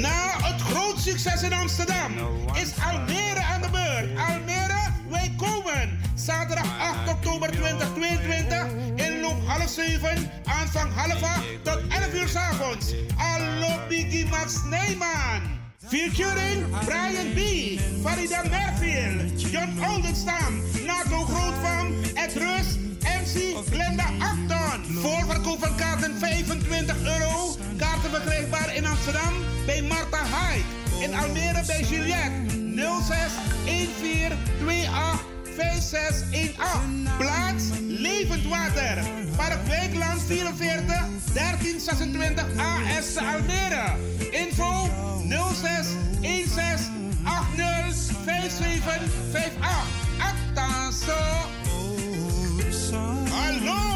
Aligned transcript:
Na 0.00 0.36
het 0.42 0.60
groot 0.60 0.98
succes 0.98 1.42
in 1.42 1.52
Amsterdam 1.52 2.12
is 2.54 2.72
Almere 2.84 3.40
aan 3.40 3.62
de 3.62 3.68
beurt. 3.70 4.18
Almere, 4.28 4.92
wij 5.08 5.34
komen. 5.36 5.98
Zaterdag 6.14 6.78
8 6.78 7.10
oktober 7.10 7.50
2022 7.50 8.66
in 8.94 9.20
loop 9.20 9.46
half 9.46 9.68
7, 9.68 10.30
aanvang 10.44 10.92
half 10.94 11.22
8 11.22 11.42
tot 11.62 11.80
11 11.88 12.14
uur 12.14 12.28
s 12.28 12.36
avonds. 12.36 12.94
Allo 13.16 13.78
Biggie 13.88 14.26
Max 14.26 14.54
Neyman. 14.64 15.40
Featuring 15.86 16.66
Brian 16.84 17.32
B., 17.34 17.40
Farida 18.02 18.42
Merfield, 18.50 19.40
John 19.40 19.78
Oldenstam, 19.90 20.62
Nato 20.84 21.24
Grootvam, 21.24 21.94
Ed 22.14 22.32
Rus, 22.34 22.78
MC 23.02 23.56
Glenda 23.70 24.04
Acton. 24.18 24.45
Voorverkoop 24.94 25.60
van 25.60 25.76
kaarten 25.76 26.18
25 26.18 26.96
euro. 27.04 27.56
Kaarten 27.76 28.10
verkrijgbaar 28.10 28.74
in 28.74 28.86
Amsterdam 28.86 29.32
bij 29.66 29.82
Marta 29.82 30.22
Hyde. 30.22 31.04
In 31.04 31.14
Almere 31.14 31.62
bij 31.66 31.82
Juliette 31.82 32.56
06 33.06 33.18
14 33.98 34.32
28 34.60 35.24
5618. 35.56 37.16
Plaats 37.18 37.64
Levend 37.88 38.44
Water. 38.48 38.98
Park 39.36 39.66
Wijkland 39.66 40.22
44 40.26 40.84
1326 41.32 42.44
AS 42.56 43.16
Almere. 43.16 43.96
Info 44.30 44.88
06 45.54 45.86
16 46.32 47.12
80 47.22 47.96
5758. 48.24 49.56
Actanso. 50.18 51.14
Hallo! 53.30 53.95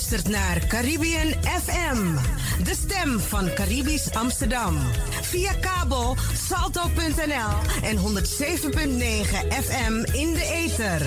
Luistert 0.00 0.28
naar 0.28 0.66
Caribbean 0.66 1.32
FM, 1.42 2.14
de 2.64 2.74
stem 2.74 3.18
van 3.18 3.54
Caribisch 3.54 4.12
Amsterdam. 4.12 4.78
Via 5.22 5.52
kabel 5.52 6.16
salto.nl 6.34 7.82
en 7.82 7.96
107.9 7.96 8.02
FM 9.64 9.92
in 10.12 10.32
de 10.32 10.50
ether. 10.52 11.02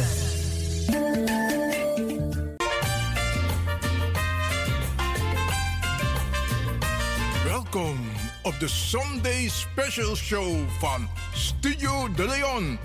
Welkom 7.44 8.00
op 8.44 8.60
de 8.60 8.68
Sunday 8.68 9.50
Special 9.50 10.16
Show 10.16 10.70
van 10.80 11.10
Studio 11.34 12.12
De 12.12 12.28
Leon. 12.28 12.80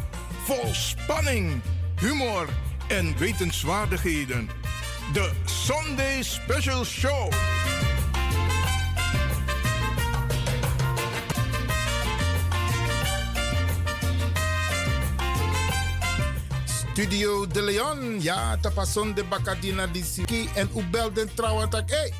Vol 0.45 0.75
spanning, 0.75 1.61
humor 2.01 2.49
en 2.89 3.19
wetenswaardigheden. 3.19 4.68
De 5.13 5.31
Sunday 5.45 6.23
Special 6.23 6.85
Show. 6.85 7.33
Studio 16.65 17.47
De 17.47 17.63
Leon, 17.63 18.21
ja, 18.21 18.57
tapason 18.61 19.15
de 19.15 19.25
Bacadina 19.25 19.87
di 19.87 20.03
Siki 20.03 20.49
en 20.55 20.69
u 20.77 20.85
belden 20.91 21.35
trouwens 21.35 21.71
tak, 21.71 21.91
hey, 21.91 22.13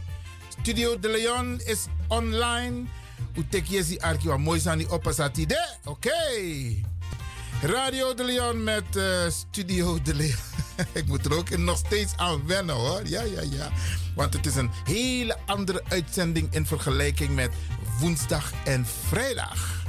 Studio 0.49 0.99
De 0.99 1.09
Leon 1.09 1.61
is 1.67 1.87
online. 2.09 2.87
U 3.35 3.47
tek 3.51 3.67
jesi 3.67 3.99
arki 3.99 4.29
wa 4.29 4.37
mooi 4.37 4.61
sani 4.61 4.87
opasati 4.89 5.47
de, 5.47 5.77
oké. 5.85 6.11
Radio 7.63 8.15
De 8.15 8.25
Leon 8.25 8.65
met 8.65 8.97
eh, 8.97 9.29
Studio 9.29 10.03
De 10.03 10.15
Leon. 10.15 10.67
Ik 10.93 11.07
moet 11.07 11.25
er 11.25 11.37
ook 11.37 11.57
nog 11.57 11.79
steeds 11.79 12.13
aan 12.17 12.47
wennen 12.47 12.75
hoor. 12.75 13.01
Ja, 13.05 13.23
ja, 13.23 13.41
ja. 13.51 13.71
Want 14.15 14.33
het 14.33 14.47
is 14.47 14.57
een 14.57 14.71
hele 14.85 15.37
andere 15.47 15.83
uitzending 15.89 16.55
in 16.55 16.67
vergelijking 16.67 17.35
met 17.35 17.51
woensdag 18.01 18.53
en 18.65 18.87
vrijdag. 19.09 19.87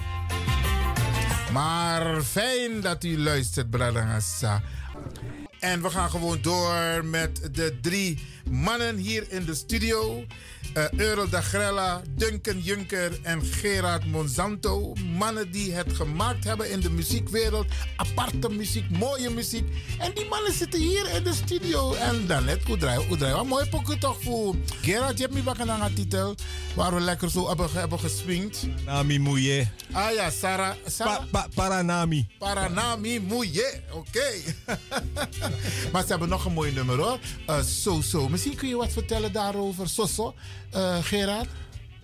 Maar 1.52 2.22
fijn 2.22 2.82
dat 2.82 3.04
u 3.04 3.20
luistert, 3.20 3.70
Bradangasa. 3.70 4.62
En 5.60 5.82
we 5.82 5.90
gaan 5.90 6.10
gewoon 6.10 6.42
door 6.42 7.06
met 7.06 7.50
de 7.52 7.78
drie 7.82 8.28
mannen 8.50 8.98
hier 8.98 9.26
in 9.30 9.46
de 9.46 9.56
studio. 9.56 10.26
Uh, 10.78 10.84
Earl 10.98 11.30
Dagrella, 11.30 12.02
Duncan 12.10 12.60
Juncker 12.60 13.20
en 13.24 13.42
Gerard 13.42 14.06
Monsanto. 14.06 14.94
Mannen 15.18 15.52
die 15.52 15.74
het 15.74 15.94
gemaakt 15.94 16.44
hebben 16.44 16.72
in 16.72 16.80
de 16.80 16.90
muziekwereld. 16.90 17.66
Aparte 17.96 18.50
muziek, 18.50 18.90
mooie 18.90 19.30
muziek. 19.30 19.68
En 20.00 20.12
die 20.14 20.26
mannen 20.26 20.54
zitten 20.54 20.80
hier 20.80 21.16
in 21.16 21.24
de 21.24 21.34
studio. 21.34 21.94
En 21.94 22.28
dan 22.28 22.46
net, 22.46 22.64
hoe 22.64 22.78
draai 22.78 23.06
je? 23.10 23.18
Wat 23.18 23.46
mooi 23.46 23.70
pokken 23.70 24.00
toch 24.00 24.18
voor. 24.22 24.56
Gerard, 24.82 25.18
je 25.18 25.24
hebt 25.24 25.36
me 25.36 25.42
bakken 25.42 25.70
aan 25.70 25.94
titel. 25.94 26.36
Waar 26.76 26.94
we 26.94 27.00
lekker 27.00 27.30
zo 27.30 27.48
hebben, 27.48 27.70
hebben 27.72 28.00
geswingd. 28.00 28.68
Nami 28.86 29.20
Mouye. 29.20 29.68
Ah 29.92 30.14
ja, 30.14 30.30
Sarah. 30.30 30.76
Sarah? 30.86 31.18
Pa, 31.18 31.26
pa, 31.32 31.48
Paranami. 31.56 32.28
Paranami 32.38 33.20
Mouye, 33.20 33.82
oké. 33.92 34.32
maar 35.92 36.02
ze 36.02 36.08
hebben 36.08 36.30
nog 36.30 36.46
een 36.46 36.54
mooi 36.54 36.72
nummer 36.72 36.98
hoor. 36.98 37.20
Uh, 37.50 37.62
so, 37.62 38.02
so. 38.02 38.30
Misschien 38.40 38.60
kun 38.60 38.70
je 38.70 38.76
wat 38.76 38.94
vertellen 38.94 39.32
daarover. 39.32 39.90
Soso, 39.90 40.34
uh, 40.76 40.98
Gerard? 41.04 41.48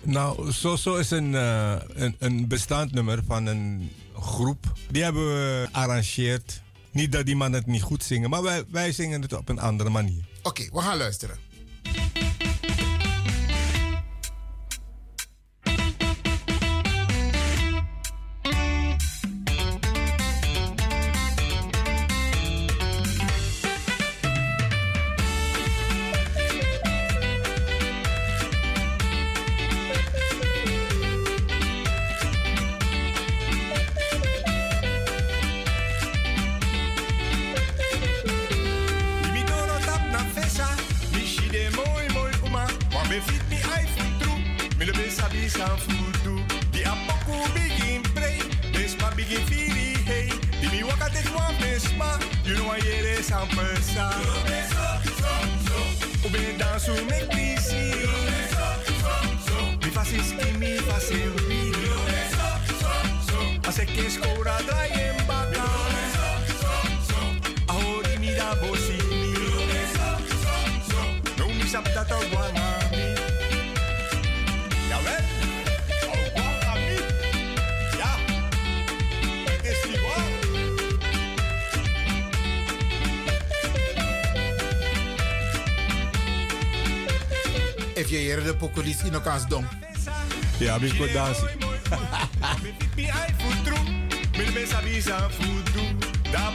Nou, 0.02 0.52
Soso 0.52 0.96
is 0.96 1.12
een, 1.12 1.32
uh, 1.32 1.76
een, 1.94 2.16
een 2.20 2.48
bestaand 2.48 2.92
nummer 2.92 3.20
van 3.28 3.46
een 3.46 3.92
groep. 4.14 4.74
Die 4.92 5.04
hebben 5.04 5.28
we 5.28 5.68
gearrangeerd. 5.72 6.62
Niet 6.92 7.12
dat 7.12 7.26
die 7.26 7.36
mannen 7.36 7.60
het 7.60 7.70
niet 7.70 7.82
goed 7.82 8.04
zingen, 8.04 8.30
maar 8.30 8.44
wij, 8.44 8.64
wij 8.70 8.92
zingen 8.92 9.22
het 9.22 9.34
op 9.34 9.50
een 9.50 9.60
andere 9.60 9.90
manier. 9.90 10.24
Oké, 10.38 10.48
okay, 10.48 10.70
we 10.74 10.82
gaan 10.82 10.98
luisteren. 10.98 11.38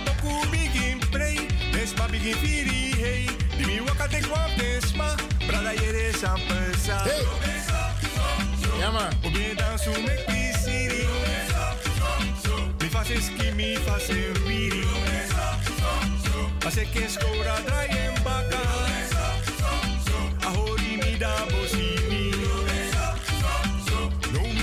Poku 0.05 0.33
begin 0.51 0.99
pray, 1.13 1.37
des 1.73 1.95
ma 1.99 2.07
begin 2.09 2.37
firi 2.43 2.93
hey. 2.99 3.27
Di 3.59 3.65
mi 3.67 3.81
waka 3.81 4.09
te 4.09 4.21
kwam 4.27 4.51
des 4.59 4.95
ma, 4.97 5.15
brada 5.47 5.73
yere 5.73 6.13
sa 6.13 6.35
pesa. 6.49 6.99
Hey! 7.05 7.25
Ja 8.81 8.91
man. 8.91 9.13
Obe 9.25 9.55
dan 9.57 9.79
su 9.79 9.91
mek 10.03 10.27
pi 10.27 10.41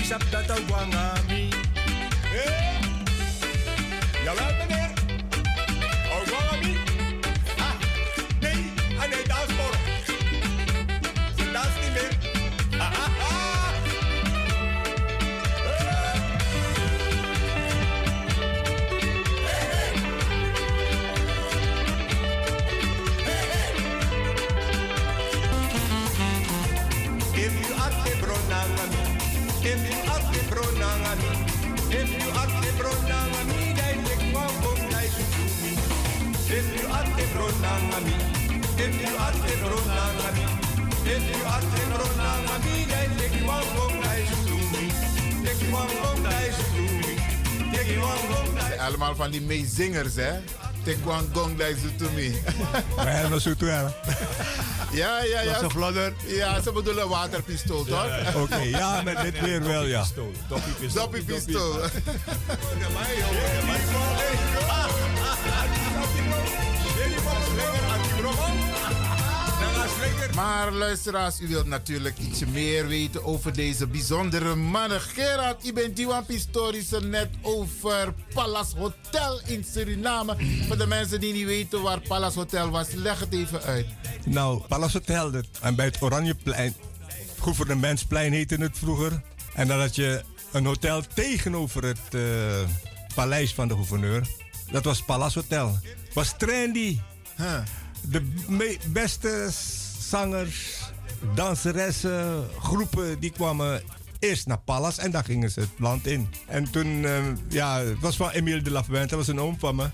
Sap 0.08 0.22
dat 0.30 0.50
a 0.50 0.56
wanga 0.68 1.12
mi. 1.28 1.48
Eh? 2.32 2.80
Jawel 4.24 4.67
if 38.80 38.94
you 39.00 39.16
act 39.16 39.38
the 39.42 39.52
if 41.10 41.22
you 41.30 41.40
act 41.46 41.66
the 41.72 41.82
dai 44.02 44.20
sutumi. 44.30 44.84
Te 45.44 45.52
kwam 45.66 45.88
kom 46.02 46.22
dai 46.22 46.50
sutumi. 46.58 47.14
Te 47.72 47.82
kwam 47.94 48.20
kom 48.30 48.54
dai 48.54 48.78
Allemaal 48.78 49.14
van 49.14 49.30
die 49.30 49.40
meezingers, 49.40 50.14
hè? 50.14 50.32
Tekwang 50.84 51.28
gong 51.32 51.56
dai 51.58 51.74
zutumi. 51.74 52.32
Ja, 52.96 53.28
dat 53.28 53.38
is 53.38 53.44
goed 53.44 53.60
wel. 53.60 53.94
Ja, 54.92 55.22
ja, 55.22 55.40
ja. 55.40 55.60
Dat 55.60 55.72
vlodder. 55.72 56.12
Ja, 56.26 56.60
ze 56.62 56.72
bedoelen 56.72 57.08
waterpistool, 57.08 57.84
toch? 57.84 58.34
Oké, 58.34 58.60
ja, 58.60 59.02
met 59.02 59.20
dit 59.20 59.40
weer 59.40 59.62
wel, 59.62 59.84
ja. 59.84 60.04
Doppie 60.94 61.22
pistool. 61.22 61.80
Maar 70.34 70.72
luisteraars, 70.72 71.40
u 71.40 71.48
wilt 71.48 71.66
natuurlijk 71.66 72.18
iets 72.18 72.44
meer 72.44 72.86
weten 72.86 73.24
over 73.24 73.52
deze 73.52 73.86
bijzondere 73.86 74.54
mannen. 74.54 75.00
Gerard, 75.00 75.64
je 75.66 75.72
bent 75.72 75.96
die 75.96 76.06
historische 76.26 77.00
net 77.00 77.28
over 77.42 78.14
Palace 78.34 78.76
Hotel 78.76 79.40
in 79.46 79.64
Suriname. 79.72 80.36
Voor 80.66 80.78
de 80.78 80.86
mensen 80.86 81.20
die 81.20 81.32
niet 81.32 81.46
weten 81.46 81.82
waar 81.82 82.00
Palace 82.00 82.38
Hotel 82.38 82.70
was, 82.70 82.86
leg 82.92 83.20
het 83.20 83.32
even 83.32 83.62
uit. 83.62 83.86
Nou, 84.24 84.60
Palace 84.68 84.98
Hotel, 84.98 85.30
dat- 85.30 85.46
en 85.60 85.74
bij 85.74 85.84
het 85.86 86.02
Oranjeplein, 86.02 86.74
Gouvernementsplein 87.40 88.32
heette 88.32 88.54
het 88.56 88.78
vroeger. 88.78 89.22
En 89.54 89.68
dan 89.68 89.80
had 89.80 89.94
je 89.94 90.22
een 90.52 90.64
hotel 90.66 91.02
tegenover 91.14 91.84
het 91.84 92.14
eh, 92.14 92.20
paleis 93.14 93.54
van 93.54 93.68
de 93.68 93.74
gouverneur. 93.74 94.26
Dat 94.70 94.84
was 94.84 95.02
Palace 95.04 95.38
Hotel. 95.38 95.78
Was 96.14 96.34
trendy. 96.38 96.98
Huh. 97.36 97.58
De 98.10 98.76
beste 98.86 99.48
zangers, 99.98 100.78
danseressen, 101.34 102.46
groepen, 102.60 103.20
die 103.20 103.30
kwamen 103.30 103.82
eerst 104.18 104.46
naar 104.46 104.58
Palace 104.58 105.00
en 105.00 105.10
dan 105.10 105.24
gingen 105.24 105.50
ze 105.50 105.60
het 105.60 105.78
land 105.78 106.06
in. 106.06 106.28
En 106.46 106.70
toen, 106.70 107.04
eh, 107.04 107.24
ja, 107.48 107.80
het 107.80 108.00
was 108.00 108.16
van 108.16 108.30
Emile 108.30 108.62
de 108.62 108.70
Lafayette, 108.70 109.08
dat 109.16 109.26
was 109.26 109.28
een 109.28 109.40
oom 109.40 109.58
van 109.58 109.76
me. 109.76 109.88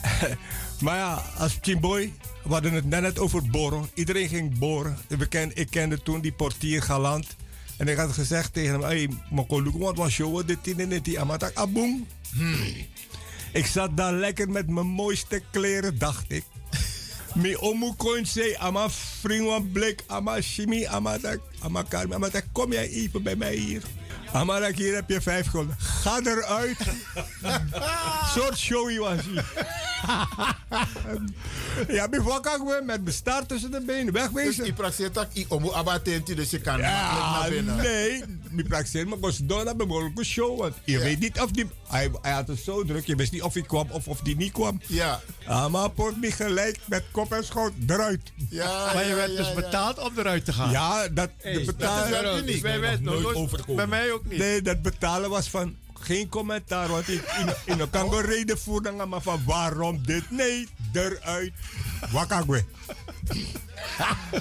maar 0.84 0.96
ja, 0.96 1.22
als 1.36 1.58
Chimboy, 1.60 2.12
we 2.42 2.52
hadden 2.52 2.72
het 2.72 2.84
net 2.84 3.18
over 3.18 3.50
boren. 3.50 3.90
Iedereen 3.94 4.28
ging 4.28 4.58
boren. 4.58 4.98
Ken, 5.28 5.50
ik 5.54 5.70
kende 5.70 6.02
toen 6.02 6.20
die 6.20 6.32
portier 6.32 6.82
galant. 6.82 7.26
En 7.76 7.88
ik 7.88 7.96
had 7.96 8.12
gezegd 8.12 8.52
tegen 8.52 8.72
hem, 8.72 8.82
hey, 8.82 9.08
Mokoluku, 9.30 9.78
wat 9.78 9.96
was 9.96 10.12
show, 10.12 10.46
dit, 10.46 10.58
dit 10.62 10.78
en 10.78 10.88
dit, 10.88 11.16
amatak, 11.16 11.54
aboom. 11.54 12.06
Ik 13.52 13.66
zat 13.66 13.96
daar 13.96 14.12
lekker 14.12 14.50
met 14.50 14.68
mijn 14.68 14.86
mooiste 14.86 15.42
kleren, 15.50 15.98
dacht 15.98 16.32
ik. 16.32 16.44
Mi 17.34 17.56
omu 17.56 17.94
zei, 18.24 18.54
ama 18.58 18.90
vriend 18.90 19.72
blik, 19.72 20.02
ama 20.06 20.40
shimi, 20.40 20.86
ama 20.86 21.18
tak, 21.18 21.38
ama 21.62 21.82
karmi, 21.82 22.14
ama 22.14 22.28
tak, 22.30 22.44
kom 22.52 22.72
jij 22.72 22.88
even 22.88 23.22
bij 23.22 23.36
mij 23.36 23.54
hier. 23.54 23.82
Ama 24.32 24.60
tak, 24.60 24.76
hier 24.76 24.94
heb 24.94 25.08
je 25.08 25.20
vijf 25.20 25.46
gulden. 25.46 25.76
Ga 25.78 26.20
eruit. 26.24 26.78
soort 28.34 28.58
showy 28.58 28.98
was 28.98 29.18
hij. 29.24 29.44
ja, 31.96 32.06
ik 32.10 32.20
wakker 32.20 32.64
weer 32.64 32.84
met 32.84 33.02
mijn 33.02 33.14
staart 33.14 33.48
tussen 33.48 33.70
de 33.70 33.80
benen, 33.86 34.12
Dus 34.12 34.22
wegwezen. 34.22 34.64
ik 34.64 34.74
praxeer 34.74 35.10
tak 35.10 35.34
i 35.34 35.46
omu 35.48 35.72
abatenti, 35.72 36.34
dus 36.34 36.50
je 36.50 36.60
kan 36.60 36.78
Ja, 36.78 37.38
naar 37.40 37.50
binnen. 37.50 37.76
nee. 37.76 38.24
Mi 38.50 38.62
praxeer, 38.64 39.08
maar 39.08 39.18
was 39.20 39.36
door 39.42 39.64
naar 39.64 39.76
mijn 39.76 40.24
show. 40.24 40.58
Want 40.58 40.74
je 40.84 40.92
Ja. 40.92 40.98
weet 40.98 41.18
niet 41.18 41.40
of 41.40 41.50
die... 41.50 41.70
Hij, 41.88 42.10
hij 42.22 42.32
had 42.32 42.48
het 42.48 42.58
zo 42.58 42.84
druk, 42.84 43.06
je 43.06 43.16
wist 43.16 43.32
niet 43.32 43.42
of 43.42 43.52
hij 43.54 43.62
kwam 43.62 43.86
of 43.90 44.08
of 44.08 44.20
die 44.20 44.36
niet 44.36 44.52
kwam. 44.52 44.80
Ja, 44.86 45.20
Ah, 45.46 45.66
maar 45.70 45.90
pot 45.90 46.20
me 46.20 46.32
gelijk 46.32 46.78
met 46.86 47.02
kop 47.12 47.32
en 47.32 47.44
schoot 47.44 47.72
eruit. 47.86 48.32
ja, 48.50 48.90
Maar 48.94 49.06
je 49.06 49.14
werd 49.14 49.30
ja, 49.30 49.36
dus 49.36 49.48
ja. 49.48 49.54
betaald 49.54 49.98
om 49.98 50.18
eruit 50.18 50.44
te 50.44 50.52
gaan. 50.52 50.70
Ja, 50.70 51.08
dat, 51.08 51.30
de 51.42 51.62
betalen, 51.66 52.10
dat 52.10 52.20
is 52.22 52.22
wel 52.22 52.38
uniek. 52.38 52.62
Bij 52.62 53.86
mij 53.86 54.06
nog 54.06 54.19
ook 54.20 54.30
niet. 54.30 54.38
nee, 54.38 54.62
dat 54.62 54.82
betalen 54.82 55.30
was 55.30 55.48
van 55.48 55.76
geen 55.94 56.28
commentaar. 56.28 56.88
Want 56.88 57.08
ik 57.08 57.22
in, 57.38 57.72
in 57.72 57.80
een 57.80 57.90
kan 57.90 58.12
een 58.14 58.20
reden 58.22 58.58
voeren, 58.58 59.08
maar 59.08 59.20
van 59.22 59.42
waarom 59.46 60.00
dit? 60.06 60.30
Nee, 60.30 60.68
eruit. 60.92 61.52
Wakagwe. 62.12 62.64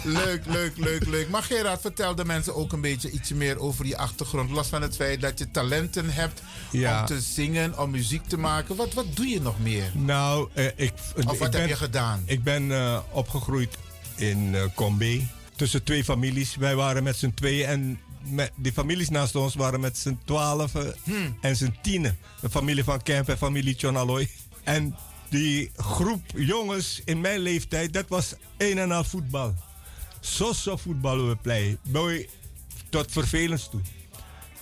Leuk, 0.03 0.45
leuk, 0.45 0.77
leuk, 0.77 1.05
leuk. 1.07 1.29
Maar 1.29 1.43
Gerard, 1.43 1.81
vertel 1.81 2.15
de 2.15 2.25
mensen 2.25 2.55
ook 2.55 2.73
een 2.73 2.81
beetje 2.81 3.11
iets 3.11 3.33
meer 3.33 3.59
over 3.59 3.85
je 3.85 3.97
achtergrond. 3.97 4.49
Los 4.49 4.67
van 4.67 4.81
het 4.81 4.95
feit 4.95 5.21
dat 5.21 5.39
je 5.39 5.51
talenten 5.51 6.09
hebt 6.09 6.41
Ja. 6.71 6.99
om 6.99 7.05
te 7.05 7.21
zingen, 7.21 7.79
om 7.79 7.89
muziek 7.89 8.23
te 8.27 8.37
maken. 8.37 8.75
Wat, 8.75 8.93
wat 8.93 9.15
doe 9.15 9.27
je 9.27 9.41
nog 9.41 9.59
meer? 9.59 9.91
Nou, 9.93 10.49
eh, 10.53 10.65
ik, 10.75 10.93
Of 11.27 11.39
wat 11.39 11.53
ik 11.53 11.59
heb 11.59 11.67
je 11.69 11.75
gedaan? 11.75 12.23
Ik 12.25 12.43
ben 12.43 12.71
eh, 12.71 12.99
opgegroeid 13.11 13.77
in 14.15 14.55
eh 14.55 14.63
Combe. 14.75 15.21
Tussen 15.55 15.83
twee 15.83 16.03
families. 16.03 16.55
Wij 16.55 16.75
waren 16.75 17.03
met 17.03 17.15
z'n 17.17 17.31
tweeën 17.35 17.67
en 17.67 17.99
met, 18.29 18.51
die 18.55 18.71
families 18.71 19.09
naast 19.09 19.35
ons 19.35 19.55
waren 19.55 19.79
met 19.79 19.97
z'n 19.97 20.19
twaalf 20.25 20.71
en 21.41 21.55
z'n 21.55 21.75
tienen. 21.81 22.17
De 22.41 22.49
familie 22.49 22.83
van 22.83 23.01
Kemp 23.01 23.29
en 23.29 23.37
familie 23.37 23.75
John 23.75 23.95
Alloy. 23.95 24.29
En 24.63 24.95
die 25.29 25.71
groep 25.75 26.21
jongens 26.35 27.01
in 27.05 27.21
mijn 27.21 27.39
leeftijd, 27.39 27.93
dat 27.93 28.07
was 28.07 28.33
een 28.57 28.77
en 28.77 28.91
al 28.91 29.03
voetbal. 29.03 29.53
Zo 30.19 30.53
zo 30.53 30.77
voetballen 30.77 31.29
we 31.29 31.35
play. 31.35 31.77
Mooi 31.81 32.27
tot 32.89 33.11
vervelend 33.11 33.69
toe. 33.71 33.81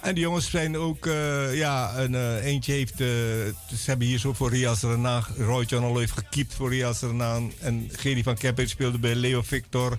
En 0.01 0.13
die 0.13 0.23
jongens 0.23 0.49
zijn 0.49 0.77
ook, 0.77 1.05
eh, 1.05 1.55
ja, 1.55 1.97
een, 1.97 2.15
eh, 2.15 2.45
eentje 2.45 2.71
heeft, 2.71 2.91
eh, 2.91 2.97
ze 2.97 3.83
hebben 3.85 4.07
hier 4.07 4.19
zo 4.19 4.33
voor 4.33 4.49
Rias 4.49 4.81
Renan, 4.81 5.23
Roy 5.37 5.63
John 5.63 5.97
heeft 5.97 6.11
gekiept 6.11 6.53
voor 6.53 6.69
Rias 6.69 7.01
Renan. 7.01 7.53
En 7.59 7.89
Gerry 7.91 8.23
van 8.23 8.37
Kempen 8.37 8.69
speelde 8.69 8.97
bij 8.97 9.15
Leo 9.15 9.41
Victor. 9.41 9.97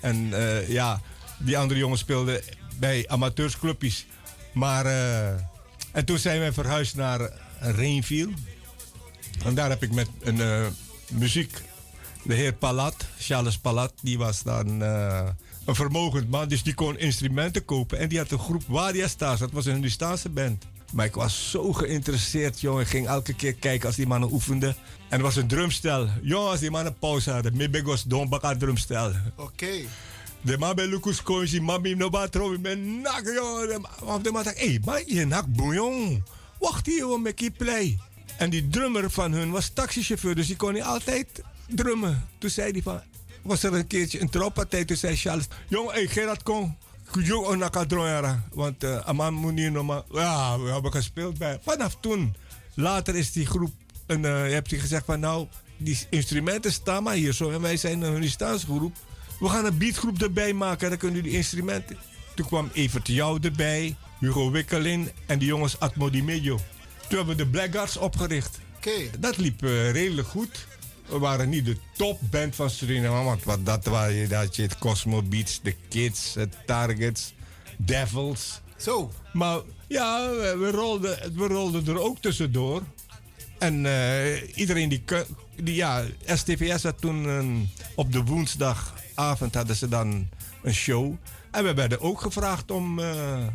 En 0.00 0.32
ja, 0.68 1.00
die 1.38 1.58
andere 1.58 1.80
jongens 1.80 2.00
speelden 2.00 2.42
bij 2.78 3.04
amateursclubjes. 3.08 4.06
Maar, 4.52 4.86
eh, 4.86 5.28
en 5.92 6.04
toen 6.04 6.18
zijn 6.18 6.38
wij 6.38 6.52
verhuisd 6.52 6.96
naar 6.96 7.30
Rainville. 7.58 8.32
En 9.44 9.54
daar 9.54 9.68
heb 9.68 9.82
ik 9.82 9.92
met 9.92 10.08
een 10.20 10.40
eh, 10.40 10.66
muziek, 11.10 11.60
de 12.22 12.34
heer 12.34 12.52
Palat, 12.52 12.94
Charles 13.18 13.58
Palat, 13.58 13.92
die 14.02 14.18
was 14.18 14.42
dan 14.42 14.82
eh, 14.82 15.28
een 15.64 15.74
vermogend 15.74 16.30
man. 16.30 16.48
Dus 16.48 16.62
die 16.62 16.74
kon 16.74 16.98
instrumenten 16.98 17.64
kopen. 17.64 17.98
En 17.98 18.08
die 18.08 18.18
had 18.18 18.30
een 18.30 18.38
groep 18.38 18.62
Wadia 18.66 19.08
Stars, 19.08 19.40
dat 19.40 19.50
was 19.50 19.66
een 19.66 19.72
Hindustaanse 19.72 20.28
band. 20.28 20.64
Maar 20.92 21.06
ik 21.06 21.14
was 21.14 21.50
zo 21.50 21.72
geïnteresseerd, 21.72 22.60
jongen. 22.60 22.82
Ik 22.82 22.88
ging 22.88 23.06
elke 23.06 23.34
keer 23.34 23.54
kijken 23.54 23.86
als 23.86 23.96
die 23.96 24.06
mannen 24.06 24.32
oefenden. 24.32 24.76
En 25.08 25.18
er 25.18 25.24
was 25.24 25.36
een 25.36 25.46
drumstel. 25.46 26.08
Jongen, 26.22 26.50
als 26.50 26.60
die 26.60 26.70
mannen 26.70 26.98
pauze 26.98 27.30
hadden, 27.30 27.56
mebegos 27.56 28.02
don 28.02 28.28
baka 28.28 28.56
drumstel. 28.56 29.12
Oké. 29.36 29.72
De 30.44 30.58
man 30.58 30.74
bij 30.74 30.86
Lucas 30.86 31.22
Koinsi, 31.22 31.60
mami 31.60 31.94
no 31.94 32.10
batro, 32.10 32.52
ik 32.52 32.62
ben 32.62 33.00
nak, 33.00 33.22
jongen. 33.34 33.82
Of 34.02 34.22
de 34.22 34.30
man 34.30 34.42
dacht, 34.44 34.58
hé, 34.58 34.78
maar 34.84 35.02
je 35.06 35.26
nak 35.26 35.46
boeien. 35.46 36.24
Wacht 36.58 36.86
hier, 36.86 36.98
jongen, 36.98 37.22
met 37.22 37.38
die 37.38 37.50
play. 37.50 37.98
En 38.36 38.50
die 38.50 38.68
drummer 38.68 39.10
van 39.10 39.32
hun 39.32 39.50
was 39.50 39.68
taxichauffeur, 39.68 40.34
dus 40.34 40.46
die 40.46 40.56
kon 40.56 40.72
niet 40.72 40.82
altijd 40.82 41.26
drummen. 41.68 42.28
Toen 42.38 42.50
zei 42.50 42.72
hij 42.72 42.82
van, 42.82 43.00
was 43.42 43.62
er 43.62 43.74
een 43.74 43.86
keertje 43.86 44.20
een 44.20 44.30
trouwpartij. 44.30 44.84
Toen 44.84 44.96
zei 44.96 45.16
Charles, 45.16 45.46
jong, 45.68 45.90
hey, 45.90 46.06
Gerard, 46.06 46.42
kom. 46.42 46.76
Kujuk 47.10 47.44
ook 47.44 47.56
naar 47.56 47.70
Kadroyara. 47.70 48.42
Want 48.52 48.84
uh, 48.84 48.96
Aman 48.96 49.34
moet 49.34 49.52
niet 49.52 49.72
normaal... 49.72 50.04
Ja, 50.12 50.60
we 50.60 50.70
hebben 50.70 50.92
gespeeld 50.92 51.38
bij... 51.38 51.58
Vanaf 51.62 51.96
toen. 52.00 52.34
Later 52.74 53.16
is 53.16 53.32
die 53.32 53.46
groep... 53.46 53.72
En, 54.06 54.22
uh, 54.22 54.48
je 54.48 54.54
hebt 54.54 54.70
hij 54.70 54.80
gezegd 54.80 55.04
van 55.04 55.20
nou, 55.20 55.46
die 55.76 55.98
instrumenten 56.10 56.72
staan 56.72 57.02
maar 57.02 57.14
hier 57.14 57.32
zo. 57.32 57.50
En 57.50 57.60
wij 57.60 57.76
zijn 57.76 58.02
een 58.02 58.12
Hunistaansgroep. 58.12 58.96
We 59.44 59.50
gaan 59.50 59.64
een 59.64 59.78
beatgroep 59.78 60.22
erbij 60.22 60.52
maken. 60.52 60.88
Dan 60.88 60.98
kunnen 60.98 61.22
jullie 61.22 61.36
instrumenten... 61.36 61.96
Toen 62.34 62.46
kwam 62.46 62.70
Evert 62.72 63.06
Jou 63.06 63.38
erbij. 63.42 63.96
Hugo 64.20 64.50
Wikkelin 64.50 65.10
en 65.26 65.38
de 65.38 65.44
jongens 65.44 65.80
Atmo 65.80 66.10
Di 66.10 66.22
Medio. 66.22 66.56
Toen 67.08 67.16
hebben 67.18 67.36
we 67.36 67.42
de 67.44 67.50
Blackguards 67.50 67.96
opgericht. 67.96 68.58
Oké. 68.76 68.90
Dat 69.18 69.36
liep 69.36 69.62
uh, 69.62 69.90
redelijk 69.90 70.28
goed. 70.28 70.66
We 71.06 71.18
waren 71.18 71.48
niet 71.48 71.64
de 71.64 71.76
topband 71.96 72.54
van 72.54 72.70
Suriname, 72.70 73.24
want 73.24 73.44
wat 73.44 73.66
dat 73.66 73.84
waren 73.84 74.28
dat 74.28 74.56
je 74.56 74.62
het 74.62 74.78
Cosmo 74.78 75.22
Beats, 75.22 75.60
de 75.62 75.74
Kids, 75.88 76.34
het 76.34 76.56
Targets, 76.66 77.34
Devils. 77.76 78.60
Zo. 78.76 79.12
Maar 79.32 79.60
ja, 79.88 80.30
we, 80.30 80.56
we, 80.58 80.70
rolden, 80.70 81.32
we 81.34 81.46
rolden 81.46 81.86
er 81.86 82.00
ook 82.00 82.18
tussendoor. 82.18 82.82
En 83.58 83.84
uh, 83.84 84.56
iedereen 84.58 84.88
die, 84.88 85.04
die, 85.62 85.74
ja, 85.74 86.04
STVS 86.26 86.82
had 86.82 87.00
toen 87.00 87.68
op 87.94 88.12
de 88.12 88.22
woensdagavond 89.14 89.54
hadden 89.54 89.76
ze 89.76 89.88
dan 89.88 90.28
een 90.62 90.74
show. 90.74 91.14
En 91.50 91.64
we 91.64 91.74
werden 91.74 92.00
ook 92.00 92.20
gevraagd 92.20 92.70
om 92.70 92.98
uh, 92.98 93.46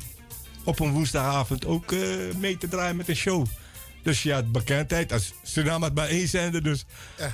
op 0.63 0.79
een 0.79 0.91
woensdagavond 0.91 1.65
ook 1.65 1.91
uh, 1.91 2.33
mee 2.35 2.57
te 2.57 2.67
draaien 2.67 2.95
met 2.95 3.09
een 3.09 3.15
show. 3.15 3.45
Dus 4.01 4.23
je 4.23 4.33
had 4.33 4.51
bekendheid. 4.51 5.11
Als 5.11 5.33
Suriname 5.43 5.85
had 5.85 5.95
maar 5.95 6.07
één 6.07 6.27
zender, 6.27 6.63
dus... 6.63 6.85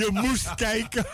je 0.00 0.08
moest 0.12 0.54
kijken. 0.54 1.06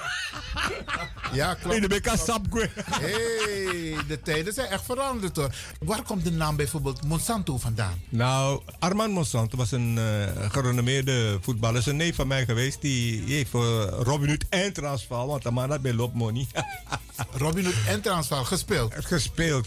Ja, 1.32 1.54
klopt. 1.54 1.76
In 1.76 1.82
de 1.82 1.88
BK 1.88 2.08
Sapgue. 2.16 2.70
hey, 2.74 3.96
de 4.08 4.20
tijden 4.22 4.52
zijn 4.52 4.66
echt 4.66 4.84
veranderd 4.84 5.36
hoor. 5.36 5.54
Waar 5.80 6.02
komt 6.02 6.24
de 6.24 6.30
naam 6.30 6.56
bijvoorbeeld 6.56 7.04
Monsanto 7.04 7.58
vandaan? 7.58 8.02
Nou, 8.08 8.62
Armand 8.78 9.12
Monsanto 9.12 9.56
was 9.56 9.72
een 9.72 9.96
uh, 9.96 10.50
gerenommeerde 10.50 11.38
voetballer. 11.40 11.80
Is 11.80 11.86
een 11.86 11.96
neef 11.96 12.14
van 12.14 12.26
mij 12.26 12.44
geweest. 12.44 12.80
Die, 12.80 13.24
die 13.24 13.34
heeft 13.34 13.50
voor 13.50 13.84
Robin 13.84 14.28
Hood 14.28 14.44
en 14.48 14.72
Transvaal, 14.72 15.26
want 15.26 15.42
de 15.42 15.50
man 15.50 15.70
had 15.70 15.82
bij 15.82 15.92
Lopmoney. 15.92 16.46
Robin 17.42 17.64
Hood 17.64 17.74
en 17.88 18.00
Transvaal 18.00 18.44
gespeeld? 18.44 18.94
Gespeeld. 18.98 19.66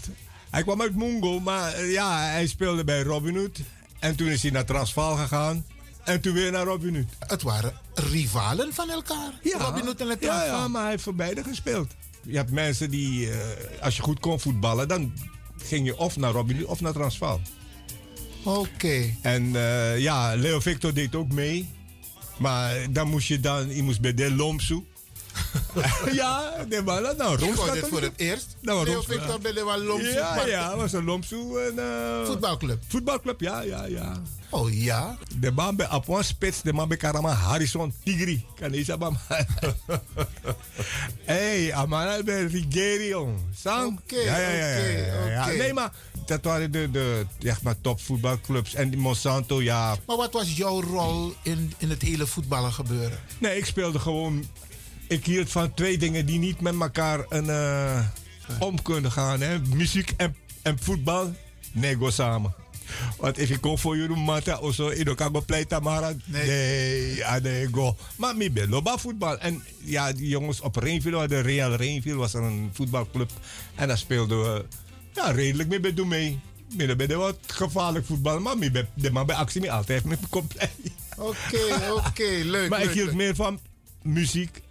Hij 0.50 0.62
kwam 0.62 0.80
uit 0.80 0.96
Mungo, 0.96 1.40
maar 1.40 1.80
uh, 1.80 1.92
ja, 1.92 2.18
hij 2.18 2.46
speelde 2.46 2.84
bij 2.84 3.02
Robin 3.02 3.36
Hood. 3.36 3.60
En 3.98 4.16
toen 4.16 4.28
is 4.28 4.42
hij 4.42 4.50
naar 4.50 4.64
Transvaal 4.64 5.16
gegaan. 5.16 5.64
En 6.04 6.20
toen 6.20 6.32
weer 6.32 6.52
naar 6.52 6.64
Robin 6.64 6.94
Hood. 6.94 7.28
Het 7.28 7.42
waren 7.42 7.72
rivalen 7.94 8.74
van 8.74 8.90
elkaar. 8.90 9.32
Ja, 9.42 9.58
Robin 9.58 9.84
Hood 9.84 10.00
en 10.00 10.08
het 10.08 10.22
ja, 10.22 10.44
ja, 10.44 10.68
maar 10.68 10.82
hij 10.82 10.90
heeft 10.90 11.02
voor 11.02 11.14
beide 11.14 11.42
gespeeld. 11.42 11.94
Je 12.22 12.36
hebt 12.36 12.50
mensen 12.50 12.90
die, 12.90 13.26
uh, 13.26 13.36
als 13.80 13.96
je 13.96 14.02
goed 14.02 14.20
kon 14.20 14.40
voetballen, 14.40 14.88
dan 14.88 15.12
ging 15.62 15.86
je 15.86 15.98
of 15.98 16.16
naar 16.16 16.32
Robin 16.32 16.56
Hood 16.56 16.66
of 16.66 16.80
naar 16.80 16.92
Transvaal. 16.92 17.40
Oké. 18.42 18.58
Okay. 18.58 19.16
En 19.22 19.42
uh, 19.42 19.98
ja, 19.98 20.34
Leo 20.34 20.60
Victor 20.60 20.94
deed 20.94 21.14
ook 21.14 21.32
mee. 21.32 21.68
Maar 22.38 22.92
dan 22.92 23.08
moest 23.08 23.28
je 23.28 23.40
dan, 23.40 23.74
je 23.74 23.82
moest 23.82 24.00
bij 24.00 24.14
De 24.14 24.34
Lomsu. 24.34 24.84
ja, 26.12 26.54
nee, 26.68 26.82
maar 26.82 27.02
dat 27.02 27.16
nou, 27.16 27.42
Ik 27.42 27.54
hoorde 27.54 27.72
dit 27.72 27.88
voor 27.88 28.02
het 28.02 28.12
eerst. 28.16 28.56
Nou, 28.60 28.84
Leo 28.84 29.02
Victor 29.02 29.78
Lomsu. 29.78 30.12
Ja, 30.12 30.46
ja, 30.46 30.76
was 30.76 30.92
een 30.92 31.04
Lomsu. 31.04 31.36
En, 31.36 31.74
uh, 31.76 32.26
voetbalclub. 32.26 32.82
Voetbalclub, 32.88 33.40
ja, 33.40 33.60
ja, 33.60 33.84
ja. 33.84 34.22
Oh 34.50 34.72
ja? 34.72 35.16
De 35.36 35.50
man 35.50 35.76
bij 35.76 35.86
Apuan 35.86 36.24
Spits, 36.24 36.62
de 36.62 36.72
man 36.72 36.88
bij 36.88 36.96
Karama 36.96 37.32
Harrison 37.32 37.92
Tigri. 38.04 38.44
Kan 38.54 38.72
je 38.72 38.84
zeggen, 38.84 39.18
Hé, 41.24 41.70
Amana 41.74 42.22
bij 42.22 42.44
Rigerion. 42.44 43.38
Sang? 43.54 43.98
Oké, 43.98 44.20
ja, 44.20 44.38
ja, 44.38 44.50
ja, 44.50 44.76
ja, 44.76 45.26
ja. 45.26 45.46
Nee, 45.46 45.72
maar 45.72 45.92
dat 46.26 46.44
waren 46.44 46.72
de, 46.72 46.90
de 46.90 47.26
zeg 47.38 47.62
maar, 47.62 47.80
topvoetbalclubs. 47.80 48.74
En 48.74 48.90
die 48.90 49.00
Monsanto, 49.00 49.62
ja. 49.62 49.96
Maar 50.06 50.16
wat 50.16 50.32
was 50.32 50.56
jouw 50.56 50.80
rol 50.82 51.34
in, 51.42 51.72
in 51.78 51.90
het 51.90 52.02
hele 52.02 52.26
voetballen 52.26 52.72
gebeuren? 52.72 53.18
Nee, 53.38 53.56
ik 53.56 53.64
speelde 53.64 53.98
gewoon 53.98 54.44
ik 55.08 55.24
hield 55.24 55.50
van 55.50 55.74
twee 55.74 55.98
dingen 55.98 56.26
die 56.26 56.38
niet 56.38 56.60
met 56.60 56.74
elkaar 56.80 57.24
een, 57.28 57.44
uh, 57.44 58.00
om 58.58 58.82
kunnen 58.82 59.12
gaan. 59.12 59.40
Hè? 59.40 59.58
Muziek 59.58 60.14
en, 60.16 60.36
en 60.62 60.78
voetbal, 60.78 61.34
nee, 61.72 61.96
go 61.96 62.10
samen. 62.10 62.54
Want 63.16 63.38
als 63.38 63.50
ik 63.50 63.60
kom 63.60 63.78
voor 63.78 63.96
jullie 63.96 64.16
matten 64.16 64.60
of 64.60 64.74
zo, 64.74 64.88
ik 64.88 65.16
kan 65.16 65.34
go 65.34 65.40
play 65.40 65.64
tamara. 65.64 66.12
Nee, 66.24 66.46
nee, 66.46 67.26
ah, 67.26 67.42
nee, 67.42 67.68
go. 67.72 67.96
Maar 68.16 68.36
ik 68.36 68.54
ben 68.54 68.68
loba 68.68 68.98
voetbal. 68.98 69.38
En 69.38 69.62
ja, 69.84 70.12
die 70.12 70.28
jongens 70.28 70.60
op 70.60 70.76
Reenville, 70.76 71.28
de 71.28 71.40
Real 71.40 71.74
Reenville 71.74 72.16
was 72.16 72.34
er 72.34 72.42
een 72.42 72.70
voetbalclub. 72.72 73.30
En 73.74 73.88
daar 73.88 73.98
speelden 73.98 74.42
we 74.42 74.64
ja, 75.14 75.30
redelijk 75.30 75.68
mee 75.68 75.94
doen 75.94 76.08
mee. 76.08 76.40
Ik 76.76 76.96
ben 76.96 77.18
wat 77.18 77.38
gevaarlijk 77.46 78.06
voetbal, 78.06 78.40
maar 78.40 78.56
ik 78.60 78.72
ben 78.72 78.88
de 78.94 79.10
man 79.10 79.26
bij 79.26 79.36
actie 79.36 79.60
me 79.60 79.70
altijd 79.70 80.04
met 80.04 80.18
compleet. 80.30 80.70
Oké, 81.16 81.30
oké, 81.90 82.08
okay, 82.08 82.42
leuk. 82.42 82.68
Maar 82.70 82.78
leuk, 82.78 82.88
ik 82.88 82.94
hield 82.94 83.06
leuk. 83.06 83.16
meer 83.16 83.34
van 83.34 83.60
muziek 84.02 84.62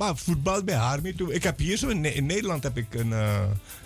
maar 0.00 0.16
voetbal 0.16 0.64
bij 0.64 0.74
haar 0.74 1.02
mee 1.02 1.14
toe. 1.14 1.32
Ik 1.34 1.42
heb 1.42 1.58
hier 1.58 1.76
zo 1.76 1.88
in, 1.88 2.04
in 2.04 2.26
Nederland 2.26 2.62
heb 2.62 2.76
ik 2.76 2.94
een, 2.94 3.10
uh, 3.10 3.42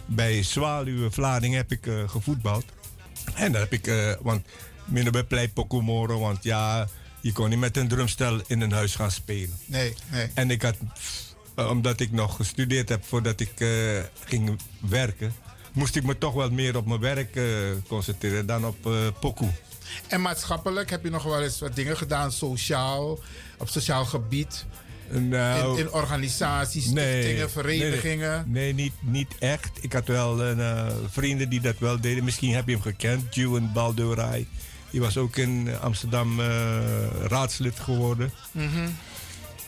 bij 0.07 0.43
Zwaluwe 0.43 1.11
Vlaarding 1.11 1.55
heb 1.55 1.73
ik 1.73 1.87
uh, 1.87 2.09
gevoetbald. 2.09 2.65
En 3.35 3.53
daar 3.53 3.61
heb 3.61 3.73
ik, 3.73 3.87
uh, 3.87 4.13
want 4.21 4.47
minder 4.85 5.13
bij 5.13 5.25
Plei 5.25 5.53
Pokumoro, 5.53 6.19
want 6.19 6.45
ja, 6.45 6.89
je 7.21 7.33
kon 7.33 7.49
niet 7.49 7.59
met 7.59 7.77
een 7.77 7.89
drumstel 7.89 8.41
in 8.47 8.61
een 8.61 8.73
huis 8.73 8.95
gaan 8.95 9.11
spelen. 9.11 9.59
Nee, 9.67 9.95
nee. 10.11 10.31
En 10.35 10.51
ik 10.51 10.63
had, 10.63 10.77
omdat 11.55 12.01
ik 12.01 12.13
nog 12.13 12.37
gestudeerd 12.37 12.89
heb 12.89 13.05
voordat 13.05 13.41
ik 13.41 13.53
ging 14.25 14.61
werken, 14.81 15.35
moest 15.73 15.97
ik 15.97 16.03
me 16.03 16.19
toch 16.19 16.35
wel 16.35 16.51
meer 16.51 16.77
op 16.77 16.87
mijn 16.87 17.01
werk 17.01 17.41
concentreren 17.89 18.47
dan 18.47 18.67
op 18.67 18.77
Poku. 19.21 19.47
En 20.09 20.21
maatschappelijk 20.21 20.91
heb 20.91 21.05
je 21.05 21.11
nog 21.11 21.23
wel 21.23 21.43
eens 21.43 21.61
wat 21.61 21.75
dingen 21.75 21.97
gedaan, 21.97 22.33
sociaal, 22.33 23.19
op 23.59 23.69
sociaal 23.69 24.05
gebied? 24.05 24.67
Nou, 25.11 25.73
in, 25.73 25.79
in, 25.79 25.93
organisaties, 25.93 26.87
nee, 26.87 27.23
stichtingen, 27.23 27.51
verenigingen? 27.51 28.45
Nee, 28.47 28.73
nee, 28.73 28.85
niet, 28.85 28.93
niet 29.01 29.35
echt. 29.39 29.71
Ik 29.81 29.93
had 29.93 30.07
wel 30.07 30.43
een, 30.43 30.59
uh, 30.59 30.87
vrienden 31.11 31.49
die 31.49 31.61
dat 31.61 31.79
wel 31.79 32.01
deden. 32.01 32.25
Misschien 32.25 32.55
heb 32.55 32.67
je 32.67 32.73
hem 32.73 32.83
gekend, 32.83 33.35
Juwen 33.35 33.73
Baldeurij. 33.73 34.47
Die 34.91 35.01
was 35.01 35.17
ook 35.17 35.37
in 35.37 35.69
Amsterdam 35.81 36.41
uh, 36.41 36.47
raadslid 37.27 37.81
geworden. 37.81 38.33
Mm 38.53 38.69
-hmm. 38.69 38.97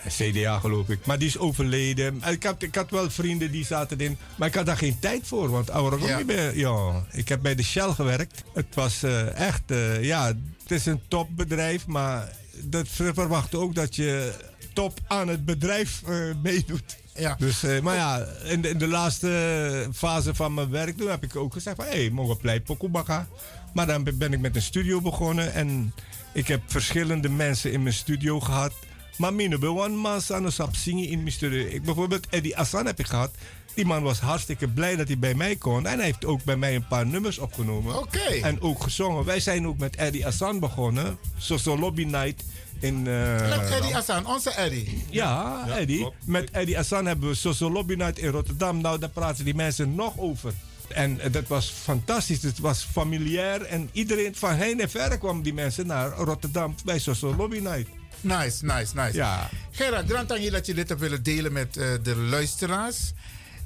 CDA 0.09 0.59
geloof 0.59 0.89
ik. 0.89 1.07
Maar 1.07 1.19
die 1.19 1.29
is 1.29 1.39
overleden. 1.39 2.23
Ik 2.31 2.43
had, 2.43 2.63
ik 2.63 2.75
had 2.75 2.91
wel 2.91 3.11
vrienden 3.11 3.51
die 3.51 3.65
zaten 3.65 3.99
in. 3.99 4.19
Maar 4.37 4.49
ik 4.49 4.55
had 4.55 4.67
daar 4.67 4.77
geen 4.77 4.99
tijd 4.99 5.27
voor. 5.27 5.51
Want 5.51 5.71
ouder 5.71 6.07
ja. 6.07 6.25
Ben, 6.25 6.59
ja, 6.59 7.05
ik 7.13 7.29
heb 7.29 7.43
bij 7.43 7.55
de 7.55 7.63
Shell 7.63 7.93
gewerkt. 7.93 8.43
Het 8.55 8.75
was 8.75 9.05
uh, 9.05 9.39
echt, 9.39 9.63
ja, 10.01 10.27
het 10.63 10.71
is 10.71 10.87
een 10.87 11.01
topbedrijf. 11.09 11.87
Maar 11.87 12.33
dat 12.63 12.87
verwachten 12.89 13.59
ook 13.59 13.75
dat 13.75 13.97
je 13.97 14.33
top 14.77 15.01
aan 15.07 15.29
het 15.29 15.45
bedrijf 15.45 16.03
uh, 16.09 16.35
meedoet. 16.43 16.97
Ja. 17.15 17.37
Dus, 17.39 17.65
uh, 17.65 17.81
maar 17.81 17.95
ja, 17.95 18.27
in 18.45 18.61
de, 18.61 18.69
in 18.69 18.79
de, 18.79 18.87
laatste 18.87 19.89
fase 19.95 20.35
van 20.35 20.55
mijn 20.55 20.71
werk 20.71 20.97
toen 20.97 21.11
heb 21.11 21.25
ik 21.25 21.37
ook 21.37 21.53
gezegd 21.53 21.77
van... 21.77 21.85
hé, 21.85 21.91
hey, 21.91 22.11
mogen 22.11 22.37
pleit 22.37 22.65
Pokubaka. 22.65 23.29
Maar 23.75 23.87
dan 23.87 24.05
ben 24.15 24.33
ik 24.33 24.41
met 24.41 24.57
een 24.57 24.63
studio 24.63 25.01
begonnen. 25.01 25.53
En 25.53 25.95
ik 26.33 26.49
heb 26.49 26.61
verschillende 26.67 27.29
mensen 27.29 27.73
in 27.73 27.83
mijn 27.83 27.95
studio 27.95 28.41
gehad. 28.41 28.73
Maar 29.19 29.35
mine 29.35 29.59
be 29.59 29.69
one 29.69 29.97
man 29.97 30.21
aan 30.29 30.53
zingen 30.73 31.09
in 31.09 31.19
mijn 31.19 31.33
studio. 31.33 31.67
Ik, 31.67 31.83
bijvoorbeeld 31.83 32.27
Eddie 32.29 32.57
Assan 32.57 32.87
heb 32.87 32.99
ik 32.99 33.07
gehad. 33.07 33.35
Die 33.75 33.87
man 33.87 34.03
was 34.03 34.21
hartstikke 34.21 34.69
blij 34.69 34.97
dat 34.97 35.07
hij 35.07 35.19
bij 35.19 35.35
mij 35.35 35.57
kon. 35.57 35.87
En 35.87 35.97
hij 35.97 36.05
heeft 36.05 36.25
ook 36.25 36.45
bij 36.45 36.57
mij 36.57 36.75
een 36.75 36.87
paar 36.87 37.07
nummers 37.07 37.39
opgenomen. 37.39 37.99
Okay. 37.99 38.41
En 38.41 38.61
ook 38.61 38.83
gezongen. 38.83 39.25
Wij 39.25 39.41
zijn 39.41 39.67
ook 39.67 39.79
met 39.79 39.97
Eddie 39.97 40.27
Assan 40.27 40.61
begonnen. 40.61 41.19
Zoals 41.39 41.65
Lobby 41.65 42.05
Night 42.05 42.45
in... 42.79 43.07
Uh, 43.07 43.49
met 43.49 43.71
Eddie 43.71 43.97
Assan, 43.97 44.27
onze 44.27 44.51
Eddie. 44.51 45.05
Ja, 45.11 45.65
ja 45.67 45.77
Eddie. 45.79 45.99
Klopt. 45.99 46.17
Met 46.25 46.51
Eddie 46.51 46.79
Assan 46.79 47.07
hebben 47.07 47.29
we 47.29 47.35
Social 47.35 47.71
Lobby 47.71 47.95
Night 47.95 48.19
in 48.19 48.29
Rotterdam. 48.29 48.81
Nou, 48.81 48.99
daar 48.99 49.09
praten 49.09 49.45
die 49.45 49.55
mensen 49.55 49.95
nog 49.95 50.19
over. 50.19 50.53
En 50.89 51.21
uh, 51.25 51.33
dat 51.33 51.47
was 51.47 51.73
fantastisch. 51.83 52.43
Het 52.43 52.59
was 52.59 52.87
familiair. 52.93 53.63
En 53.63 53.89
iedereen 53.93 54.35
van 54.35 54.55
heen 54.55 54.81
en 54.81 54.91
ver 54.91 55.19
kwam 55.19 55.43
die 55.43 55.55
mensen 55.55 55.87
naar 55.87 56.11
Rotterdam 56.11 56.75
bij 56.85 56.99
Social 56.99 57.35
Lobby 57.35 57.59
Night. 57.59 57.89
Nice, 58.21 58.65
nice, 58.65 58.95
nice. 58.95 59.13
Ja. 59.13 59.49
Gerard, 59.71 60.11
grand 60.11 60.43
je 60.43 60.51
dat 60.51 60.67
je 60.67 60.75
dit 60.75 60.89
hebt 60.89 61.01
willen 61.01 61.23
delen 61.23 61.53
met 61.53 61.77
uh, 61.77 61.87
de 62.03 62.17
luisteraars. 62.17 63.13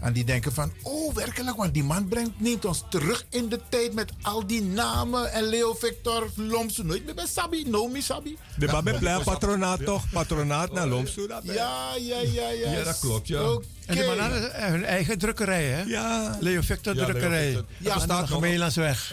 En 0.00 0.12
die 0.12 0.24
denken 0.24 0.52
van, 0.52 0.72
oh 0.82 1.14
werkelijk, 1.14 1.56
want 1.56 1.74
die 1.74 1.84
man 1.84 2.08
brengt, 2.08 2.40
neemt 2.40 2.64
ons 2.64 2.84
terug 2.90 3.24
in 3.30 3.48
de 3.48 3.60
tijd 3.68 3.94
met 3.94 4.12
al 4.22 4.46
die 4.46 4.62
namen. 4.62 5.32
En 5.32 5.44
Leo 5.44 5.74
Victor, 5.74 6.30
Lomsu, 6.34 6.84
nooit 6.84 7.04
meer 7.04 7.14
bij 7.14 7.26
Sabi, 7.26 7.64
Nomi 7.68 8.02
Sabi. 8.02 8.38
De 8.56 8.66
ja, 8.66 8.72
Babbe 8.72 8.98
Plein 8.98 9.22
patronaat 9.22 9.84
toch? 9.84 10.10
Patronaat 10.10 10.72
naar 10.72 10.86
Lomsu. 10.86 11.28
Ja, 11.42 11.94
ja, 11.98 12.20
ja, 12.20 12.48
ja. 12.48 12.70
Ja, 12.70 12.84
dat 12.84 12.98
klopt, 12.98 13.28
ja. 13.28 13.50
Okay. 13.50 13.64
En 13.86 13.96
die 13.96 14.04
man 14.04 14.18
hadden 14.18 14.70
hun 14.70 14.84
eigen 14.84 15.18
drukkerij, 15.18 15.64
hè? 15.64 15.82
Ja. 15.82 16.36
Leo 16.40 16.60
Victor 16.60 16.94
drukkerij. 16.94 17.50
Ja, 17.50 17.56
ja, 17.56 17.64
dat 17.78 17.94
bestaat 17.94 18.28
nog. 18.28 18.40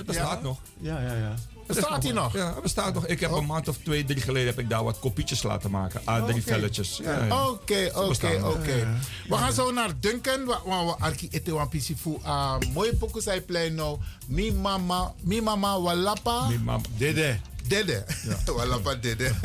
Bestaat 0.06 0.38
ja. 0.38 0.40
nog. 0.42 0.58
Ja, 0.80 1.02
ja, 1.02 1.14
ja. 1.14 1.36
Bestaat 1.68 2.04
hij 2.04 2.12
nog? 2.12 2.34
Ja, 2.34 2.54
bestaat 2.62 2.94
nog. 2.94 3.08
Ik 3.08 3.20
heb 3.20 3.32
Oh. 3.32 3.38
een 3.38 3.46
maand 3.46 3.68
of 3.68 3.78
twee, 3.84 4.04
drie 4.06 4.22
geleden 4.22 4.48
heb 4.48 4.60
ik 4.60 4.70
daar 4.70 4.84
wat 4.84 5.00
kopietjes 5.00 5.44
laten 5.44 5.72
maken. 5.72 6.02
A3 6.02 6.06
Oké. 6.22 6.42
velletjes. 6.42 7.00
Ja, 7.04 7.26
ja. 7.26 7.48
Oké, 7.48 7.92
oké, 7.96 8.40
oké. 8.44 8.88
We 9.28 9.36
gaan 9.36 9.54
zo 9.54 9.72
naar 9.72 9.90
Duncan. 10.00 10.46
We 10.46 10.56
gaan 10.70 11.00
arki 11.00 11.28
ete 11.32 11.54
wan 11.54 11.70
pisi 11.70 11.96
fu 11.98 12.18
a 12.26 12.58
mooie 12.74 12.96
pokus 12.96 13.26
hij 13.26 13.42
play 13.42 13.70
nou. 13.70 13.98
Mi 14.28 14.52
mama, 14.54 15.14
mi 15.22 15.42
mama 15.42 15.82
walapa. 15.82 16.48
Mi 16.48 16.58
mam- 16.58 16.82
Dede. 16.98 17.40
Dede. 17.68 18.06
walapa 18.58 18.96
dede. 18.96 19.32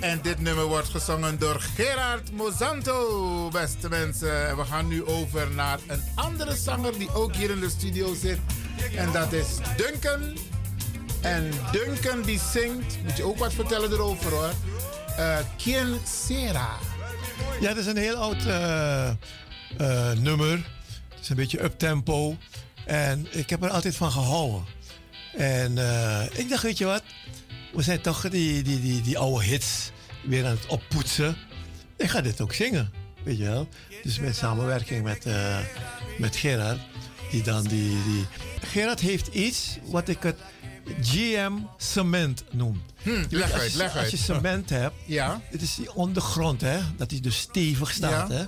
En 0.00 0.20
dit 0.22 0.40
nummer 0.40 0.64
wordt 0.64 0.88
gezongen 0.88 1.38
door 1.38 1.60
Gerard 1.60 2.32
Mozanto, 2.32 3.48
beste 3.48 3.88
mensen. 3.88 4.48
En 4.48 4.56
we 4.56 4.64
gaan 4.64 4.88
nu 4.88 5.04
over 5.04 5.50
naar 5.50 5.78
een 5.86 6.02
andere 6.14 6.56
zanger 6.56 6.98
die 6.98 7.14
ook 7.14 7.34
hier 7.34 7.50
in 7.50 7.60
de 7.60 7.68
studio 7.68 8.14
zit. 8.14 8.38
En 8.96 9.12
dat 9.12 9.32
is 9.32 9.46
Duncan. 9.76 10.36
En 11.20 11.50
Duncan 11.72 12.22
die 12.22 12.40
zingt, 12.52 12.98
moet 13.04 13.16
je 13.16 13.24
ook 13.24 13.38
wat 13.38 13.52
vertellen 13.52 13.92
erover 13.92 14.30
hoor. 14.30 14.52
Eh 15.16 15.38
Quien 15.56 15.98
Sera. 16.04 16.87
Ja, 17.60 17.68
het 17.68 17.76
is 17.76 17.86
een 17.86 17.96
heel 17.96 18.16
oud 18.16 18.46
eh, 18.46 19.08
eh, 19.08 19.16
nummer. 20.18 20.70
Het 21.08 21.20
is 21.20 21.28
een 21.28 21.36
beetje 21.36 21.62
uptempo. 21.62 22.36
En 22.86 23.26
ik 23.30 23.50
heb 23.50 23.62
er 23.62 23.70
altijd 23.70 23.96
van 23.96 24.10
gehouden. 24.12 24.64
En 25.36 25.78
eh, 25.78 26.38
ik 26.38 26.48
dacht, 26.48 26.62
weet 26.62 26.78
je 26.78 26.84
wat? 26.84 27.02
We 27.72 27.82
zijn 27.82 28.00
toch 28.00 28.28
die, 28.28 28.62
die, 28.62 28.80
die, 28.80 29.00
die 29.00 29.18
oude 29.18 29.44
hits 29.44 29.90
weer 30.24 30.44
aan 30.44 30.50
het 30.50 30.66
oppoetsen. 30.66 31.36
Ik 31.96 32.10
ga 32.10 32.20
dit 32.20 32.40
ook 32.40 32.52
zingen, 32.52 32.92
weet 33.22 33.38
je 33.38 33.44
wel. 33.44 33.68
Dus 34.02 34.18
met 34.18 34.36
samenwerking 34.36 35.02
met, 35.02 35.26
met 36.18 36.36
Gerard. 36.36 36.80
Die 37.30 37.42
dan 37.42 37.62
die, 37.62 38.02
die... 38.04 38.26
Gerard 38.66 39.00
heeft 39.00 39.26
iets 39.26 39.78
wat 39.84 40.08
ik 40.08 40.22
het 40.22 40.36
GM 41.02 41.52
cement 41.76 42.44
noem. 42.50 42.82
Hm, 43.02 43.24
leg 43.30 43.52
uit, 43.52 43.72
je- 43.72 43.78
leg 43.78 43.96
Als 43.96 44.10
je 44.10 44.16
uit. 44.16 44.24
cement 44.24 44.70
hebt, 44.70 44.94
Ja. 45.18 45.40
het 45.44 45.62
is 45.62 45.74
die 45.74 45.94
ondergrond, 45.94 46.60
hè? 46.60 46.78
Dat 46.96 47.10
hij 47.10 47.20
dus 47.20 47.38
stevig 47.38 47.90
staat, 47.92 48.30
Ja. 48.30 48.34
hè? 48.36 48.44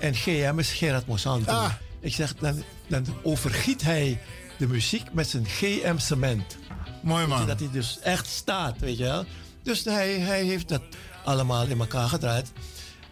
En 0.00 0.14
GM 0.14 0.54
is 0.58 0.72
Gerard 0.72 1.06
Monsanto. 1.06 1.52
Ah. 1.52 1.72
Ik 2.00 2.14
zeg, 2.14 2.34
dan, 2.34 2.62
dan 2.86 3.04
overgiet 3.22 3.82
hij 3.82 4.20
de 4.58 4.66
muziek 4.66 5.12
met 5.12 5.28
zijn 5.28 5.46
GM 5.46 5.98
cement. 5.98 6.56
Mooi 7.02 7.26
man. 7.26 7.46
Dat 7.46 7.58
hij 7.60 7.68
dus 7.72 7.98
echt 8.02 8.26
staat, 8.26 8.78
weet 8.78 8.98
je 8.98 9.04
wel. 9.04 9.24
Dus 9.62 9.84
hij, 9.84 10.18
hij 10.18 10.44
heeft 10.44 10.68
dat 10.68 10.82
allemaal 11.24 11.66
in 11.66 11.78
elkaar 11.80 12.08
gedraaid. 12.08 12.52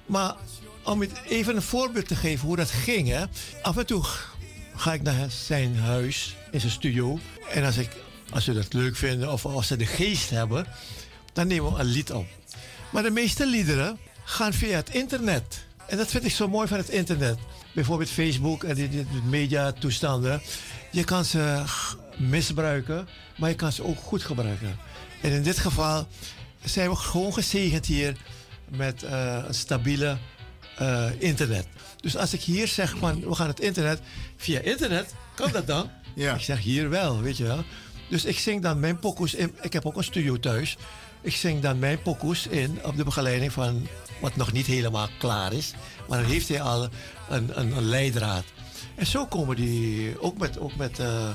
Maar 0.07 0.35
om 0.85 1.03
even 1.27 1.57
een 1.57 1.63
voorbeeld 1.63 2.09
te 2.09 2.17
geven 2.17 2.47
hoe 2.47 2.57
dat 2.57 2.71
ging, 2.71 3.09
hè. 3.09 3.25
Af 3.63 3.77
en 3.77 3.87
toe 3.87 4.05
ga 4.77 4.93
ik 4.93 5.03
naar 5.03 5.31
zijn 5.31 5.79
huis, 5.79 6.37
in 6.51 6.61
zijn 6.61 6.73
studio. 6.73 7.19
En 7.53 7.65
als, 7.65 7.77
ik, 7.77 7.91
als 8.31 8.45
ze 8.45 8.53
dat 8.53 8.73
leuk 8.73 8.97
vinden 8.97 9.33
of 9.33 9.47
als 9.47 9.67
ze 9.67 9.77
de 9.77 9.87
geest 9.87 10.31
hebben, 10.31 10.67
dan 11.33 11.47
nemen 11.47 11.73
we 11.73 11.79
een 11.79 11.87
lied 11.87 12.13
op. 12.13 12.27
Maar 12.91 13.03
de 13.03 13.11
meeste 13.11 13.47
liederen 13.47 13.99
gaan 14.25 14.53
via 14.53 14.77
het 14.77 14.91
internet. 14.91 15.65
En 15.87 15.97
dat 15.97 16.11
vind 16.11 16.25
ik 16.25 16.31
zo 16.31 16.49
mooi 16.49 16.69
van 16.69 16.79
het 16.79 16.89
internet. 16.89 17.39
Bijvoorbeeld 17.73 18.11
Facebook 18.11 18.65
en 18.65 18.75
die 18.75 19.07
mediatoestanden. 19.29 20.43
Je 20.91 21.05
kan 21.05 21.25
ze 21.25 21.63
misbruiken, 22.17 23.09
maar 23.37 23.49
je 23.49 23.57
kan 23.57 23.73
ze 23.73 23.85
ook 23.85 23.99
goed 23.99 24.23
gebruiken. 24.23 24.79
En 25.21 25.31
in 25.33 25.43
dit 25.43 25.59
geval 25.59 26.07
zijn 26.65 26.91
we 26.91 26.97
gewoon 26.97 27.33
gezegend 27.33 27.87
hier 27.87 28.17
met 28.69 29.03
eh, 29.03 29.43
een 29.47 29.55
stabiele 29.55 30.19
eh, 30.77 31.07
internet. 31.19 31.67
Dus 32.01 32.17
als 32.17 32.33
ik 32.33 32.41
hier 32.41 32.69
zeg 32.69 32.97
van 32.99 33.21
we 33.21 33.35
gaan 33.35 33.49
het 33.49 33.61
internet, 33.61 34.01
via 34.37 34.61
internet, 34.61 35.15
kan 35.35 35.53
dat 35.53 35.67
dan? 35.67 35.91
Ja. 36.15 36.35
Ik 36.35 36.41
zeg 36.41 36.61
hier 36.61 36.91
wel, 36.91 37.21
weet 37.21 37.37
je 37.37 37.45
wel. 37.45 37.65
Dus 38.09 38.25
ik 38.25 38.39
zing 38.39 38.63
dan 38.63 38.81
mijn 38.81 38.99
pokoes 38.99 39.35
in. 39.35 39.55
Ik 39.61 39.73
heb 39.73 39.87
ook 39.87 39.97
een 39.97 40.05
studio 40.05 40.39
thuis. 40.39 40.77
Ik 41.21 41.37
zing 41.37 41.63
dan 41.63 41.79
mijn 41.79 42.03
pokoes 42.03 42.47
in 42.47 42.79
op 42.85 42.97
de 42.97 43.05
begeleiding 43.05 43.53
van 43.53 43.87
wat 44.21 44.37
nog 44.37 44.53
niet 44.53 44.67
helemaal 44.67 45.09
klaar 45.19 45.53
is. 45.53 45.73
Maar 46.09 46.21
dan 46.21 46.31
heeft 46.31 46.49
hij 46.49 46.61
al 46.61 46.89
een, 47.29 47.61
een, 47.61 47.77
een 47.77 47.89
leidraad. 47.89 48.45
En 48.95 49.07
zo 49.07 49.27
komen 49.27 49.57
die 49.57 50.21
ook 50.21 50.39
met, 50.39 50.59
ook 50.59 50.77
met, 50.77 50.99
eh 50.99 51.29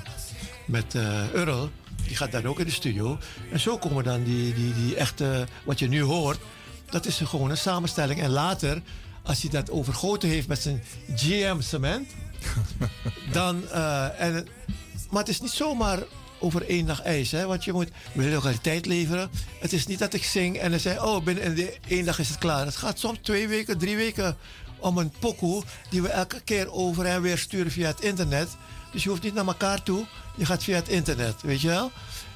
met 0.66 0.96
eh 0.96 1.34
Earl. 1.34 1.70
Die 2.08 2.16
gaat 2.16 2.32
dan 2.32 2.46
ook 2.46 2.60
in 2.60 2.66
de 2.66 2.72
studio. 2.72 3.18
En 3.52 3.60
zo 3.60 3.78
komen 3.78 4.04
dan 4.04 4.24
die, 4.24 4.54
die, 4.54 4.74
die 4.74 4.96
echte, 4.96 5.48
wat 5.64 5.80
je 5.80 5.88
nu 5.88 6.02
hoort. 6.02 6.40
Dat 6.90 7.06
is 7.06 7.18
gewoon 7.18 7.50
een 7.50 7.58
samenstelling. 7.58 8.22
En 8.22 8.30
later, 8.30 8.82
als 9.24 9.42
hij 9.42 9.50
dat 9.50 9.70
overgoten 9.70 10.30
heeft 10.30 10.48
met 10.48 10.62
zijn 10.62 10.84
GM 11.16 11.62
cement. 11.62 12.10
dan, 13.34 13.70
eh, 13.70 14.20
en, 14.20 14.48
maar 15.10 15.20
het 15.20 15.30
is 15.30 15.42
niet 15.42 15.52
zomaar 15.52 16.00
over 16.40 16.68
één 16.68 16.86
dag 16.86 17.02
ijs. 17.02 17.32
Hè? 17.32 17.46
Want 17.46 17.64
je 17.64 17.74
moet 17.74 17.90
lokaliteit 18.14 18.86
leveren. 18.86 19.30
Het 19.60 19.74
is 19.74 19.88
niet 19.88 20.00
dat 20.00 20.14
ik 20.14 20.24
zing 20.24 20.58
en 20.58 20.72
dan 20.72 20.80
zeg 20.80 21.04
oh, 21.04 21.24
binnen 21.24 21.56
de 21.56 21.78
één 21.88 22.06
dag 22.06 22.20
is 22.20 22.30
het 22.30 22.38
klaar. 22.38 22.66
Het 22.66 22.76
gaat 22.76 23.00
soms 23.00 23.18
twee 23.22 23.48
weken, 23.48 23.78
drie 23.78 23.96
weken 23.96 24.38
om 24.80 24.98
een 24.98 25.14
pokoe 25.20 25.64
die 25.90 26.02
we 26.02 26.10
elke 26.10 26.42
keer 26.42 26.72
over 26.72 27.06
en 27.06 27.22
weer 27.22 27.38
sturen 27.38 27.72
via 27.72 27.88
het 27.88 28.02
internet. 28.02 28.50
Dus 28.92 29.04
je 29.04 29.10
hoeft 29.10 29.24
niet 29.24 29.34
naar 29.34 29.46
elkaar 29.46 29.84
toe. 29.84 30.06
Je 30.36 30.46
gaat 30.46 30.64
via 30.64 30.76
het 30.76 30.88
internet, 30.90 31.42
weet 31.42 31.62
je 31.62 31.68
wel? 31.68 31.92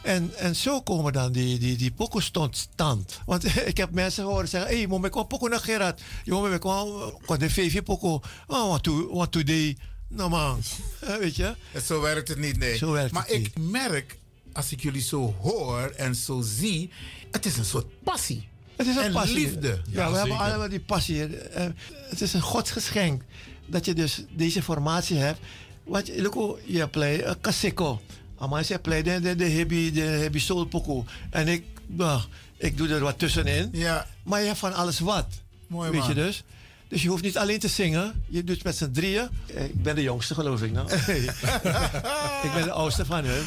En, 0.06 0.32
en 0.38 0.56
zo 0.56 0.82
komen 0.82 1.14
dan 1.14 1.32
die, 1.32 1.60
die, 1.60 1.78
die 1.78 1.92
pokoes 1.92 2.30
tot 2.30 2.58
stand. 2.58 3.20
Want 3.26 3.58
ik 3.72 3.78
heb 3.78 3.92
mensen 3.92 4.24
horen 4.24 4.48
zeggen: 4.48 4.70
hé, 4.70 4.78
hey, 4.78 4.88
moet 4.88 5.06
ik 5.06 5.14
wel 5.14 5.24
pokoe 5.24 5.50
naar 5.50 5.60
Gerard? 5.60 6.02
Jongen, 6.24 6.54
ik 6.54 6.64
wel 6.64 7.20
de 7.38 7.50
VV 7.50 7.84
pokoe. 7.84 8.22
Oh, 8.48 8.70
wat 8.70 8.84
to, 8.84 9.14
what 9.14 9.32
today? 9.32 9.78
Nou 10.08 10.30
man, 10.30 10.62
Eh, 11.00 11.16
weet 11.16 11.36
je? 11.36 11.56
Zo 11.84 12.02
werkt 12.02 12.28
het 12.28 12.38
niet, 12.38 12.58
nee. 12.58 12.78
Zo 12.78 12.92
werkt 12.92 13.12
maar 13.12 13.26
het 13.26 13.34
ik 13.34 13.60
merk, 13.60 14.18
als 14.54 14.72
ik 14.72 14.82
jullie 14.82 15.02
zo 15.02 15.36
hoor 15.42 15.94
en 15.98 16.16
zo 16.16 16.42
zie, 16.42 16.92
het 17.32 17.46
is 17.46 17.58
een 17.58 17.66
soort 17.66 18.04
passie. 18.04 18.48
Het 18.76 18.88
is 18.88 18.96
een 18.96 19.04
en 19.04 19.12
passie. 19.12 19.36
liefde. 19.36 19.68
Ja, 19.68 20.02
Ja, 20.04 20.12
we 20.12 20.18
hebben 20.18 20.38
allemaal 20.38 20.70
die 20.70 20.80
passie. 20.80 21.38
Eh, 21.38 21.66
het 22.10 22.22
is 22.22 22.34
een 22.34 22.42
godsgeschenk 22.42 23.22
dat 23.66 23.86
je 23.86 23.94
dus 23.94 24.24
deze 24.32 24.64
formatie 24.64 25.18
hebt. 25.18 25.40
Wat 25.84 26.08
je, 26.08 26.22
look, 26.22 26.60
je 26.66 26.88
play 26.88 27.24
een 27.24 27.42
kaseko. 27.42 28.02
Maar 28.40 28.66
je 28.68 28.80
play 28.80 29.04
de, 29.04 29.20
de, 29.20 29.36
de 29.36 29.50
heavy, 29.50 29.92
de 29.92 30.66
pokoe. 30.70 31.04
En 31.30 31.48
ik, 31.48 31.66
nou, 31.86 32.22
ik 32.58 32.78
doe 32.78 32.88
er 32.88 33.00
wat 33.00 33.20
tussenin. 33.20 33.70
Ja, 33.72 34.08
Maar 34.24 34.40
je 34.40 34.46
hebt 34.46 34.60
van 34.60 34.74
alles 34.74 35.00
wat. 35.00 35.28
Mooi, 35.68 35.90
Weet 35.92 36.00
man. 36.00 36.10
je 36.10 36.16
dus? 36.16 36.44
Dus 36.88 37.02
je 37.02 37.10
hoeft 37.10 37.24
niet 37.24 37.38
alleen 37.38 37.60
te 37.60 37.68
zingen. 37.68 38.24
Je 38.28 38.44
doet 38.44 38.64
met 38.64 38.78
z'n 38.78 38.92
drieën. 38.92 39.30
Ik 39.46 39.84
ben 39.84 39.96
de 39.96 40.02
jongste, 40.02 40.34
geloof 40.34 40.62
ik. 40.62 40.72
Nou. 40.72 40.92
ik 42.46 42.52
ben 42.54 42.64
de 42.64 42.72
oudste 42.72 43.06
van 43.06 43.24
hun. 43.26 43.46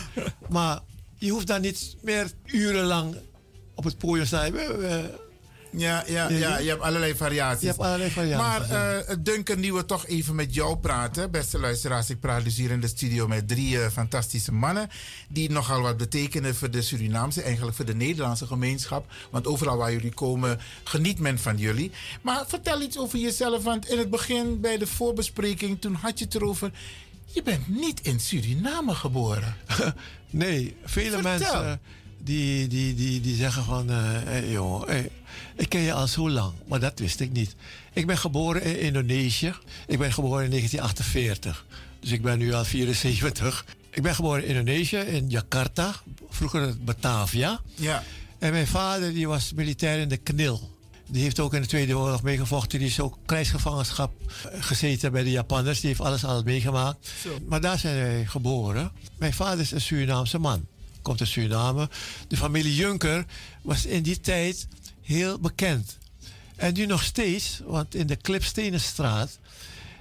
Maar 0.49 0.81
je 1.19 1.31
hoeft 1.31 1.47
dan 1.47 1.61
niet 1.61 1.97
meer 2.01 2.31
urenlang 2.45 3.17
op 3.75 3.85
het 3.85 3.99
podium 3.99 4.21
te 4.21 4.27
staan. 4.27 4.53
Ja, 5.71 6.05
ja, 6.07 6.29
ja, 6.31 6.59
je 6.59 6.69
hebt 6.69 6.83
allerlei 6.83 7.15
variaties. 7.17 7.61
Je 7.61 7.67
hebt 7.67 7.81
allerlei 7.81 8.11
variaties, 8.11 8.69
Maar 8.71 8.71
eh 8.71 9.17
Duncan, 9.21 9.61
nu 9.61 9.73
we 9.73 9.85
toch 9.85 10.07
even 10.07 10.35
met 10.35 10.55
jou 10.55 10.77
praten, 10.77 11.31
beste 11.31 11.59
luisteraars. 11.59 12.11
Ik 12.11 12.21
praat 12.21 12.45
dus 12.45 12.57
hier 12.57 12.71
in 12.71 12.81
de 12.81 12.89
studio 12.89 13.29
met 13.29 13.49
drie 13.49 13.81
eh, 13.83 13.91
fantastische 13.91 14.53
mannen. 14.53 14.89
Die 15.29 15.51
nogal 15.51 15.81
wat 15.81 15.97
betekenen 15.97 16.55
voor 16.55 16.71
de 16.71 16.83
Surinaamse, 16.83 17.43
eigenlijk 17.43 17.77
voor 17.77 17.85
de 17.85 17.95
Nederlandse 17.95 18.47
gemeenschap. 18.47 19.07
Want 19.31 19.47
overal 19.47 19.77
waar 19.77 19.93
jullie 19.93 20.15
komen, 20.15 20.59
geniet 20.85 21.19
men 21.19 21.39
van 21.39 21.57
jullie. 21.57 21.91
Maar 22.23 22.45
vertel 22.47 22.83
iets 22.83 22.99
over 22.99 23.19
jezelf. 23.19 23.63
Want 23.63 23.89
in 23.89 23.99
het 23.99 24.11
begin, 24.11 24.61
bij 24.61 24.79
de 24.79 24.87
voorbespreking, 24.87 25.81
toen 25.81 25.95
had 25.95 26.19
je 26.19 26.25
het 26.25 26.35
erover. 26.35 26.71
Je 27.27 27.43
bent 27.43 27.69
niet 27.69 28.01
in 28.01 28.21
Suriname 28.21 28.95
geboren. 28.95 29.57
Nee, 30.31 30.77
vele 30.85 31.11
Vertel. 31.11 31.31
mensen 31.31 31.81
die, 32.19 32.67
die, 32.69 32.95
die, 32.95 33.21
die 33.21 33.37
zeggen 33.37 33.65
van... 33.65 33.91
eh 33.91 33.97
hey, 34.01 34.49
joh, 34.51 34.87
hey, 34.87 35.11
ik 35.57 35.69
ken 35.69 35.81
je 35.81 35.93
al 35.93 36.07
zo 36.07 36.31
lang, 36.31 36.53
maar 36.67 36.81
dat 36.81 36.99
wist 36.99 37.21
ik 37.21 37.33
niet. 37.33 37.55
Ik 37.93 38.07
ben 38.07 38.19
geboren 38.19 38.63
in 38.63 38.81
Indonesië. 38.81 39.55
Ik 39.87 39.99
ben 39.99 40.13
geboren 40.13 40.45
in 40.45 40.51
1948. 40.51 41.67
Dus 42.01 42.11
ik 42.11 42.23
ben 42.23 42.39
nu 42.39 42.53
al 42.53 42.65
74. 42.65 43.65
Ik 43.91 44.03
ben 44.03 44.15
geboren 44.15 44.43
in 44.43 44.49
Indonesië, 44.49 44.97
in 44.97 45.29
Jakarta. 45.29 45.95
Vroeger 46.29 46.77
Batavia. 46.85 47.61
Ja. 47.75 48.03
En 48.39 48.53
mijn 48.53 48.67
vader 48.67 49.13
die 49.13 49.29
was 49.29 49.53
militair 49.53 49.99
in 49.99 50.09
de 50.09 50.17
KNIL. 50.17 50.77
Die 51.11 51.23
heeft 51.23 51.41
ook 51.41 51.55
in 51.55 51.61
de 51.61 51.67
Tweede 51.67 51.99
Oorlog 51.99 52.23
meegevochten. 52.23 52.79
Die 52.79 52.89
is 52.89 53.01
ook 53.01 53.19
krijgsgevangenschap 53.27 54.13
eh, 54.23 54.63
gezeten 54.63 55.13
bij 55.13 55.23
de 55.23 55.31
Japanners. 55.31 55.81
Die 55.81 55.89
heeft 55.89 56.01
alles 56.01 56.25
al 56.25 56.43
meegemaakt. 56.43 57.09
Maar 57.49 57.61
daar 57.61 57.79
zijn 57.79 57.95
wij 57.95 58.27
geboren. 58.27 58.93
Mijn 59.19 59.35
vader 59.35 59.61
is 59.61 59.71
een 59.71 59.81
Surinaamse 59.81 60.39
man. 60.39 60.67
Komt 61.03 61.21
uit 61.21 61.29
Suriname. 61.29 61.89
De 62.29 62.37
familie 62.37 62.75
Juncker 62.75 63.25
was 63.63 63.87
in 63.87 64.03
die 64.03 64.21
tijd 64.21 64.69
heel 65.09 65.39
bekend. 65.39 65.99
En 66.57 66.75
nu 66.75 66.87
nog 66.87 67.03
steeds, 67.03 67.61
want 67.65 67.95
in 67.95 68.07
de 68.07 68.17
Klipstenenstraat 68.17 69.39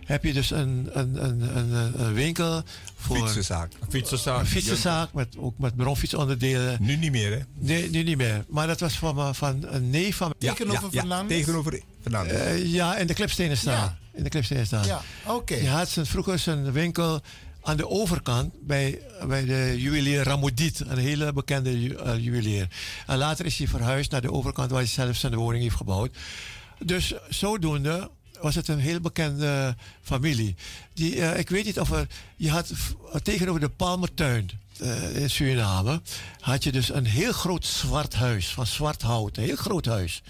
heb 0.06 0.24
je 0.24 0.34
dus 0.34 0.52
een, 0.52 0.90
een, 0.92 1.24
een, 1.26 1.58
een, 1.58 2.02
een 2.02 2.14
winkel 2.14 2.64
voor 2.96 3.18
Fietsenzaak. 3.18 3.72
Fietsenzaak. 3.90 4.40
een 4.40 4.46
fietsenzaak, 4.46 5.14
met, 5.14 5.36
ook 5.38 5.58
met 5.58 5.76
bronfietsonderdelen. 5.76 6.78
Nu 6.82 6.96
niet 6.96 7.12
meer, 7.12 7.32
hè? 7.32 7.40
Nee, 7.54 7.90
nu 7.90 8.04
niet 8.04 8.18
meer. 8.18 8.46
Maar 8.48 8.68
dat 8.68 8.80
was 8.80 8.98
van, 8.98 9.36
van 9.36 9.66
een 9.68 9.90
neef 9.90 10.16
van 10.16 10.34
Ja, 10.40 10.54
Tegenover 10.54 10.88
ja, 10.92 11.00
Fernandes? 11.00 11.38
Ja, 11.38 11.44
tegenover 11.44 11.82
Fernandes. 12.02 12.38
Eh, 12.38 12.66
ja, 12.66 12.98
in 12.98 13.08
de 13.08 13.14
Klipstenenstraat. 13.14 13.90
Ja. 13.90 13.98
In 14.18 14.24
de 14.24 14.30
Klipstenenstraat. 14.30 14.86
Ja, 14.86 15.02
oké. 15.26 15.60
Die 15.60 15.70
had 15.70 15.90
zijn, 15.90 16.06
vroeger 16.06 16.40
zijn 16.40 16.72
winkel 16.72 17.22
aan 17.68 17.78
de 17.78 17.90
overkant 17.90 18.54
bij, 18.62 19.02
bij 19.28 19.46
de 19.46 19.76
juwelier 19.78 20.24
Ramodiet, 20.24 20.80
een 20.80 20.98
hele 20.98 21.34
bekende 21.34 21.96
eh, 21.98 22.18
juwelier. 22.24 22.68
En 23.06 23.18
later 23.18 23.46
is 23.46 23.58
hij 23.58 23.68
verhuisd 23.68 24.12
naar 24.12 24.22
de 24.22 24.32
overkant 24.32 24.70
waar 24.70 24.80
hij 24.80 24.90
zelf 24.90 25.16
zijn 25.16 25.36
woning 25.36 25.64
heeft 25.64 25.76
gebouwd. 25.76 26.16
Dus 26.84 27.14
zodoende 27.30 28.10
was 28.42 28.56
het 28.56 28.68
een 28.68 28.80
heel 28.80 29.00
bekende 29.00 29.76
familie. 30.02 30.56
Die, 30.94 31.22
eh, 31.22 31.40
ik 31.40 31.50
weet 31.50 31.66
niet 31.66 31.80
of 31.80 31.92
er. 31.92 32.08
Je 32.36 32.50
had 32.50 32.72
tegenover 33.24 33.62
de 33.62 33.70
Palmertuin 33.70 34.50
eh, 34.80 35.16
in 35.16 35.30
Suriname. 35.30 36.02
had 36.40 36.64
je 36.64 36.72
dus 36.72 36.90
een 36.94 37.06
heel 37.06 37.32
groot 37.32 37.66
zwart 37.66 38.14
huis 38.14 38.48
van 38.48 38.68
zwart 38.68 39.02
hout. 39.02 39.38
Een 39.38 39.44
heel 39.44 39.56
groot 39.56 39.86
huis. 39.86 40.22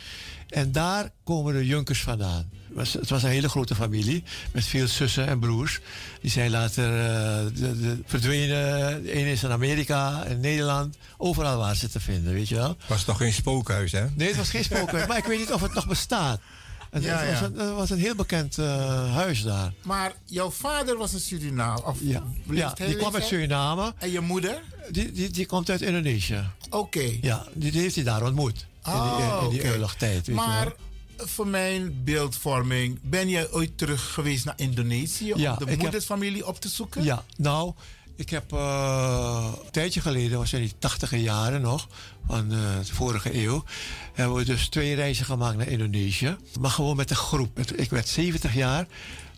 En 0.47 0.71
daar 0.71 1.11
komen 1.23 1.53
de 1.53 1.65
Junkers 1.65 2.01
vandaan. 2.01 2.49
Het 2.77 2.85
was, 2.85 3.01
het 3.01 3.09
was 3.09 3.23
een 3.23 3.29
hele 3.29 3.49
grote 3.49 3.75
familie 3.75 4.23
met 4.51 4.65
veel 4.65 4.87
zussen 4.87 5.27
en 5.27 5.39
broers. 5.39 5.79
Die 6.21 6.31
zijn 6.31 6.51
later 6.51 6.83
eh, 6.99 7.45
de, 7.53 7.79
de, 7.79 7.97
verdwenen. 8.05 9.03
De 9.03 9.11
ene 9.11 9.31
is 9.31 9.43
in 9.43 9.51
Amerika, 9.51 10.23
in 10.25 10.39
Nederland. 10.39 10.97
Overal 11.17 11.57
waar 11.57 11.75
ze 11.75 11.89
te 11.89 11.99
vinden, 11.99 12.33
weet 12.33 12.47
je 12.47 12.55
wel. 12.55 12.77
Was 12.87 13.03
toch 13.03 13.17
geen 13.17 13.33
spookhuis, 13.33 13.91
hè? 13.91 14.05
Nee, 14.15 14.27
het 14.27 14.37
was 14.37 14.49
geen 14.49 14.63
spookhuis, 14.63 15.07
maar 15.07 15.17
ik 15.17 15.23
weet 15.25 15.39
niet 15.39 15.51
of 15.53 15.61
het 15.61 15.73
nog 15.73 15.87
bestaat. 15.87 16.39
Het, 16.89 17.03
Ja, 17.03 17.17
het 17.17 17.29
was, 17.29 17.39
ja. 17.39 17.45
een, 17.45 17.67
het 17.67 17.75
was 17.75 17.89
een 17.89 17.99
heel 17.99 18.15
bekend 18.15 18.57
eh, 18.57 19.13
huis 19.13 19.43
daar. 19.43 19.73
Maar 19.83 20.13
jouw 20.25 20.49
vader 20.51 20.97
was 20.97 21.13
een 21.13 21.19
Surinaam. 21.19 21.77
Of 21.85 21.97
Ja, 22.01 22.23
die 22.75 22.95
kwam 22.95 23.15
uit? 23.15 23.23
Suriname. 23.23 23.93
En 23.97 24.11
je 24.11 24.19
moeder? 24.19 24.61
Die, 24.91 25.11
die, 25.11 25.29
die 25.29 25.45
komt 25.45 25.69
uit 25.69 25.81
Indonesië. 25.81 26.43
Oké. 26.69 27.17
Ja, 27.21 27.45
die, 27.53 27.71
die 27.71 27.81
heeft 27.81 27.95
hij 27.95 28.03
daar 28.03 28.23
ontmoet. 28.23 28.65
in 28.85 28.91
die, 28.91 29.01
Ah, 29.01 29.39
in 29.43 29.49
die 29.49 29.59
oké. 29.59 29.71
oorlogstijd. 29.71 30.13
weet 30.13 30.25
je 30.25 30.31
Maar 30.31 30.63
wel. 30.63 30.75
Voor 31.17 31.47
mijn 31.47 32.03
beeldvorming, 32.03 32.99
ben 33.01 33.29
jij 33.29 33.51
ooit 33.51 33.77
terug 33.77 34.13
geweest 34.13 34.45
naar 34.45 34.53
Indonesië 34.57 35.33
Ja, 35.35 35.51
om 35.53 35.65
de 35.65 35.69
heb- 35.71 35.79
moedersfamilie 35.81 36.47
op 36.47 36.59
te 36.61 36.69
zoeken? 36.69 37.03
Ja, 37.03 37.23
nou, 37.37 37.73
ik 38.15 38.29
heb 38.29 38.53
eh, 38.53 39.47
een 39.65 39.71
tijdje 39.71 40.01
geleden, 40.01 40.37
was 40.37 40.53
in 40.53 40.61
die 40.61 40.73
tachtige 40.79 41.21
jaren 41.21 41.61
nog, 41.61 41.87
van 42.27 42.51
eh, 42.51 42.57
de 42.85 42.93
vorige 42.93 43.35
eeuw, 43.43 43.63
hebben 44.13 44.35
we 44.37 44.43
dus 44.45 44.67
twee 44.67 44.95
reizen 44.95 45.25
gemaakt 45.25 45.57
naar 45.57 45.67
Indonesië. 45.67 46.37
Maar 46.59 46.71
gewoon 46.71 46.95
met 46.95 47.09
een 47.09 47.15
groep. 47.15 47.59
Ik 47.75 47.89
werd 47.89 48.07
70 48.07 48.53
jaar, 48.53 48.87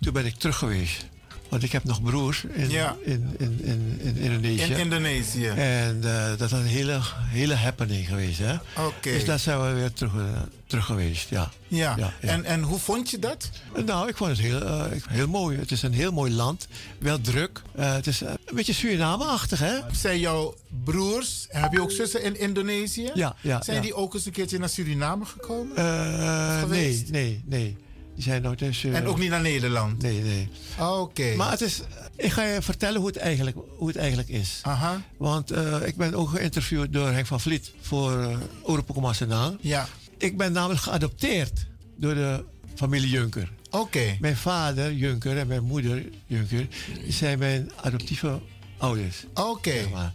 toen 0.02 0.14
ben 0.14 0.26
ik 0.26 0.36
terug 0.36 0.58
geweest. 0.58 1.06
Want 1.50 1.64
ik 1.64 1.72
heb 1.72 1.84
nog 1.84 2.02
broers 2.02 2.44
in, 2.54 2.70
Ja. 2.70 2.96
in, 3.04 3.36
in, 3.38 3.60
in, 3.64 4.00
in 4.04 4.18
Indonesië. 4.18 4.62
In 4.74 4.78
Indonesië. 4.80 5.48
En 5.48 6.00
eh, 6.04 6.28
dat 6.38 6.40
was 6.40 6.52
een 6.52 6.66
hele, 6.66 7.00
hele 7.26 7.54
happening 7.56 8.08
geweest. 8.08 8.40
hè. 8.40 8.54
Oké. 8.86 9.12
Dus 9.12 9.26
daar 9.26 9.40
zijn 9.40 9.62
we 9.68 9.74
weer 9.74 9.94
terug, 9.94 10.14
eh, 10.14 10.42
terug 10.68 10.86
geweest, 10.86 11.30
ja. 11.30 11.50
Ja. 11.68 11.94
Ja, 11.98 12.14
ja. 12.22 12.28
En, 12.30 12.44
en 12.46 12.62
hoe 12.62 12.80
vond 12.80 13.10
je 13.10 13.20
dat? 13.20 13.50
Nou, 13.86 14.08
ik 14.08 14.18
vond 14.18 14.30
het 14.32 14.40
heel, 14.40 14.62
eh, 14.62 14.86
heel 15.10 15.28
mooi. 15.28 15.58
Het 15.58 15.72
is 15.72 15.82
een 15.82 15.94
heel 15.94 16.12
mooi 16.12 16.32
land. 16.34 16.68
Wel 17.00 17.22
druk. 17.22 17.62
Eh, 17.76 17.94
het 17.94 18.08
is 18.08 18.22
eh, 18.22 18.30
een 18.46 18.56
beetje 18.56 18.74
Suriname-achtig, 18.74 19.60
hè? 19.60 19.76
Zijn 19.92 20.20
jouw 20.20 20.56
broers, 20.84 21.46
heb 21.50 21.72
je 21.72 21.82
ook 21.82 21.92
zussen 21.92 22.24
in 22.24 22.40
Indonesië? 22.40 23.12
Ja, 23.14 23.36
ja, 23.42 23.62
Zijn 23.62 23.82
die 23.82 23.94
ook 23.94 24.14
eens 24.14 24.26
een 24.26 24.32
keertje 24.32 24.60
naar 24.60 24.70
Suriname 24.70 25.26
gekomen? 25.26 25.76
Eh, 25.78 26.64
nee, 26.64 27.06
nee, 27.12 27.44
nee. 27.46 27.78
Die 28.20 28.28
zijn 28.28 28.42
nog 28.42 28.56
dus... 28.56 28.84
eh, 28.84 28.96
en 28.96 29.08
ook 29.08 29.20
niet 29.20 29.30
naar 29.30 29.42
Nederland? 29.42 30.02
Nee, 30.02 30.22
nee. 30.22 30.50
Oké. 30.80 31.36
Maar 31.36 31.52
het 31.52 31.62
is... 31.62 31.82
Ik 32.16 32.32
ga 32.32 32.44
je 32.44 32.62
vertellen 32.62 33.00
hoe 33.00 33.08
het 33.08 33.18
eigenlijk, 33.18 33.58
hoe 33.78 33.88
het 33.88 33.98
eigenlijk 33.98 34.30
is. 34.30 34.60
Aha. 34.62 35.02
Want 35.18 35.52
eh, 35.52 35.78
ik 35.86 35.96
ben 35.96 36.14
ook 36.14 36.30
geïnterviewd 36.30 36.94
door 36.94 37.10
Henk 37.10 37.26
van 37.26 37.40
Vliet 37.40 37.72
voor 37.82 38.12
uh, 38.12 38.38
Europa 38.68 39.14
Senang. 39.14 39.58
Ja. 39.62 39.88
Ik 40.18 40.38
ben 40.38 40.52
namelijk 40.52 40.82
geadopteerd 40.82 41.66
door 41.98 42.14
de 42.14 42.44
familie 42.76 43.10
Junker. 43.10 43.52
Oké. 43.70 44.18
Mijn 44.20 44.38
vader 44.38 44.94
Junker 44.94 45.38
en 45.38 45.48
mijn 45.48 45.64
moeder 45.64 46.06
Junker 46.26 46.68
die 47.04 47.14
zijn 47.14 47.40
mijn 47.40 47.72
adoptieve 47.82 48.40
ouders. 48.78 49.26
Oké. 49.34 49.72
zeg 49.72 49.90
maar. 49.90 50.14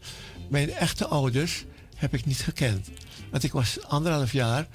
Mijn 0.48 0.70
echte 0.70 1.06
ouders 1.06 1.64
heb 1.96 2.14
ik 2.14 2.26
niet 2.26 2.40
gekend. 2.40 2.88
Want 3.30 3.42
ik 3.42 3.52
was 3.52 3.82
anderhalf 3.82 4.32
jaar 4.32 4.66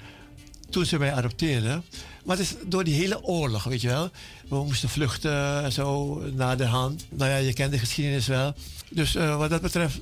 toen 0.70 0.84
ze 0.84 0.98
mij 0.98 1.12
adopteerden. 1.12 1.84
Maar 2.24 2.36
het 2.36 2.46
is 2.46 2.54
door 2.66 2.84
die 2.84 2.94
hele 2.94 3.22
oorlog, 3.22 3.64
weet 3.64 3.80
je 3.80 3.88
wel. 3.88 4.10
We 4.48 4.56
moesten 4.56 4.88
vluchten 4.88 5.62
en 5.64 5.72
zo 5.72 6.18
naar 6.34 6.56
de 6.56 6.64
hand. 6.64 7.06
Nou 7.10 7.30
ja, 7.30 7.36
je 7.36 7.52
kent 7.52 7.72
de 7.72 7.78
geschiedenis 7.78 8.26
wel. 8.26 8.54
Dus 8.90 9.14
eh, 9.14 9.36
wat 9.36 9.50
dat 9.50 9.60
betreft 9.60 10.00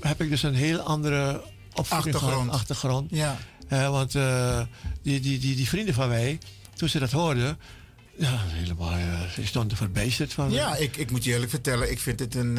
heb 0.00 0.20
ik 0.20 0.28
dus 0.28 0.42
een 0.42 0.54
heel 0.54 0.78
andere 0.78 1.42
opvoeding 1.74 2.14
Achtergrond. 2.14 2.44
gehad, 2.44 2.60
achtergrond. 2.60 3.10
Ja. 3.10 3.38
Eh, 3.68 3.90
want 3.90 4.14
eh, 4.14 4.60
die, 5.02 5.20
die, 5.20 5.38
die, 5.38 5.56
die 5.56 5.68
vrienden 5.68 5.94
van 5.94 6.08
mij, 6.08 6.38
toen 6.74 6.88
ze 6.88 6.98
dat 6.98 7.10
hoorden, 7.10 7.58
ja, 8.16 8.38
helemaal, 8.46 8.98
ze 9.34 9.46
stonden 9.46 9.76
verbijsterd 9.76 10.32
van. 10.32 10.50
Ja, 10.50 10.76
ik, 10.76 10.96
ik 10.96 11.10
moet 11.10 11.24
je 11.24 11.32
eerlijk 11.32 11.50
vertellen, 11.50 11.90
ik 11.90 11.98
vind 12.00 12.20
het 12.20 12.34
een, 12.34 12.58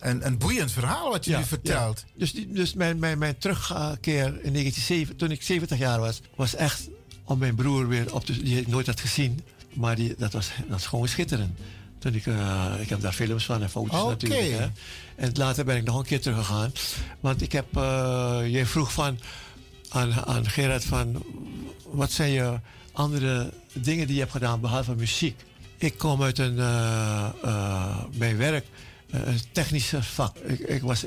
een, 0.00 0.26
een 0.26 0.38
boeiend 0.38 0.72
verhaal 0.72 1.10
wat 1.10 1.24
je 1.24 1.30
Ja, 1.30 1.38
nu 1.38 1.44
vertelt. 1.44 2.04
ja. 2.06 2.12
Dus, 2.18 2.32
die, 2.32 2.52
dus 2.52 2.74
mijn, 2.74 2.98
mijn, 2.98 3.18
mijn 3.18 3.38
terugkeer 3.38 4.24
in 4.26 4.52
1970, 4.52 5.16
toen 5.16 5.30
ik 5.30 5.42
70 5.42 5.78
jaar 5.78 6.00
was, 6.00 6.20
was 6.36 6.54
echt 6.54 6.88
om 7.24 7.38
mijn 7.38 7.54
broer 7.54 7.88
weer 7.88 8.14
op 8.14 8.24
te 8.24 8.42
die 8.42 8.60
ik 8.60 8.66
nooit 8.66 8.86
had 8.86 9.00
gezien. 9.00 9.40
Maar 9.72 9.96
die, 9.96 10.14
dat, 10.18 10.32
was, 10.32 10.50
dat 10.58 10.68
was 10.68 10.86
gewoon 10.86 11.08
schitterend. 11.08 11.58
Toen 11.98 12.14
ik, 12.14 12.26
eh, 12.26 12.72
ik 12.80 12.88
heb 12.88 13.00
daar 13.00 13.12
films 13.12 13.44
van 13.44 13.62
en 13.62 13.70
foto's 13.70 14.04
natuurlijk. 14.04 14.50
Hè. 14.50 14.66
En 15.16 15.30
later 15.34 15.64
ben 15.64 15.76
ik 15.76 15.84
nog 15.84 15.98
een 15.98 16.04
keer 16.04 16.20
teruggegaan. 16.20 16.72
Want 17.20 17.42
ik 17.42 17.52
heb, 17.52 17.76
eh 17.76 18.40
jij 18.46 18.66
vroeg 18.66 18.92
van, 18.92 19.18
aan, 19.88 20.12
aan 20.12 20.48
Gerard 20.48 20.84
van, 20.84 21.24
wat 21.90 22.10
zijn 22.10 22.30
je 22.30 22.60
andere 22.92 23.52
dingen 23.72 24.06
die 24.06 24.14
je 24.14 24.20
hebt 24.20 24.32
gedaan 24.32 24.60
behalve 24.60 24.94
muziek? 24.94 25.44
Ik 25.76 25.98
kom 25.98 26.22
uit 26.22 26.38
een, 26.38 26.58
eh, 26.58 28.04
mijn 28.12 28.36
werk, 28.36 28.66
een 29.10 29.40
technische 29.52 30.02
vak. 30.02 30.36
Ik, 30.36 30.58
ik, 30.58 30.82
was, 30.82 31.04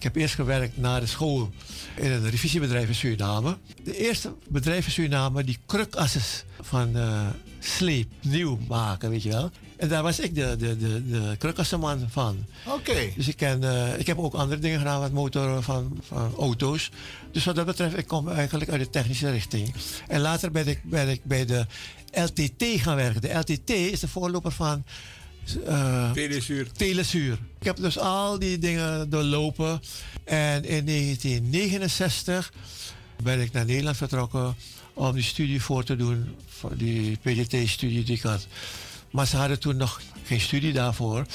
ik 0.00 0.06
heb 0.06 0.16
eerst 0.16 0.34
gewerkt 0.34 0.76
na 0.76 1.00
de 1.00 1.06
school 1.06 1.50
in 1.96 2.10
een 2.10 2.30
revisiebedrijf 2.30 2.88
in 2.88 2.94
Suriname. 2.94 3.56
De 3.84 3.96
eerste 3.96 4.34
bedrijf 4.48 4.86
in 4.86 4.92
Suriname 4.92 5.44
die 5.44 5.58
krukasses 5.66 6.44
van 6.60 6.96
eh, 6.96 7.26
sleep 7.58 8.08
nieuw 8.20 8.58
maken, 8.68 9.10
weet 9.10 9.22
je 9.22 9.28
wel. 9.28 9.50
En 9.76 9.88
daar 9.88 10.02
was 10.02 10.20
ik 10.20 10.34
de, 10.34 10.56
de, 10.56 10.76
de, 10.76 11.10
de 11.10 11.36
krukassenman 11.38 12.06
van. 12.10 12.44
Oké. 12.66 13.12
Dus 13.16 13.28
ik, 13.28 13.36
ken, 13.36 13.64
eh, 13.64 13.98
ik 13.98 14.06
heb 14.06 14.18
ook 14.18 14.34
andere 14.34 14.60
dingen 14.60 14.78
gedaan 14.78 15.00
met 15.00 15.12
motoren 15.12 15.62
van, 15.62 15.98
van 16.06 16.34
auto's. 16.38 16.90
Dus 17.32 17.44
wat 17.44 17.54
dat 17.54 17.66
betreft, 17.66 17.98
ik 17.98 18.06
kom 18.06 18.28
eigenlijk 18.28 18.70
uit 18.70 18.80
de 18.80 18.90
technische 18.90 19.30
richting. 19.30 19.74
En 20.08 20.20
later 20.20 20.50
ben 20.50 20.66
ik, 20.66 20.80
ben 20.84 21.08
ik 21.08 21.24
bij 21.24 21.44
de 21.44 21.66
LTT 22.12 22.64
gaan 22.80 22.96
werken. 22.96 23.20
De 23.20 23.32
LTT 23.32 23.70
is 23.70 24.00
de 24.00 24.08
voorloper 24.08 24.52
van 24.52 24.84
eh, 25.56 26.10
Telesuur. 26.10 26.72
Telesuur. 26.72 27.38
Ik 27.58 27.66
heb 27.66 27.76
dus 27.76 27.98
al 27.98 28.38
die 28.38 28.58
dingen 28.58 29.10
doorlopen. 29.10 29.80
En 30.24 30.64
in 30.64 30.84
1969 30.86 32.52
ben 33.22 33.40
ik 33.40 33.52
naar 33.52 33.64
Nederland 33.64 33.96
vertrokken 33.96 34.56
om 34.94 35.14
die 35.14 35.22
studie 35.22 35.62
voor 35.62 35.84
te 35.84 35.96
doen. 35.96 36.36
Die 36.74 37.18
PGT-studie 37.22 38.04
die 38.04 38.16
ik 38.16 38.22
had. 38.22 38.46
Maar 39.10 39.26
ze 39.26 39.36
hadden 39.36 39.58
toen 39.58 39.76
nog 39.76 40.00
geen 40.24 40.40
studie 40.40 40.72
daarvoor. 40.72 41.26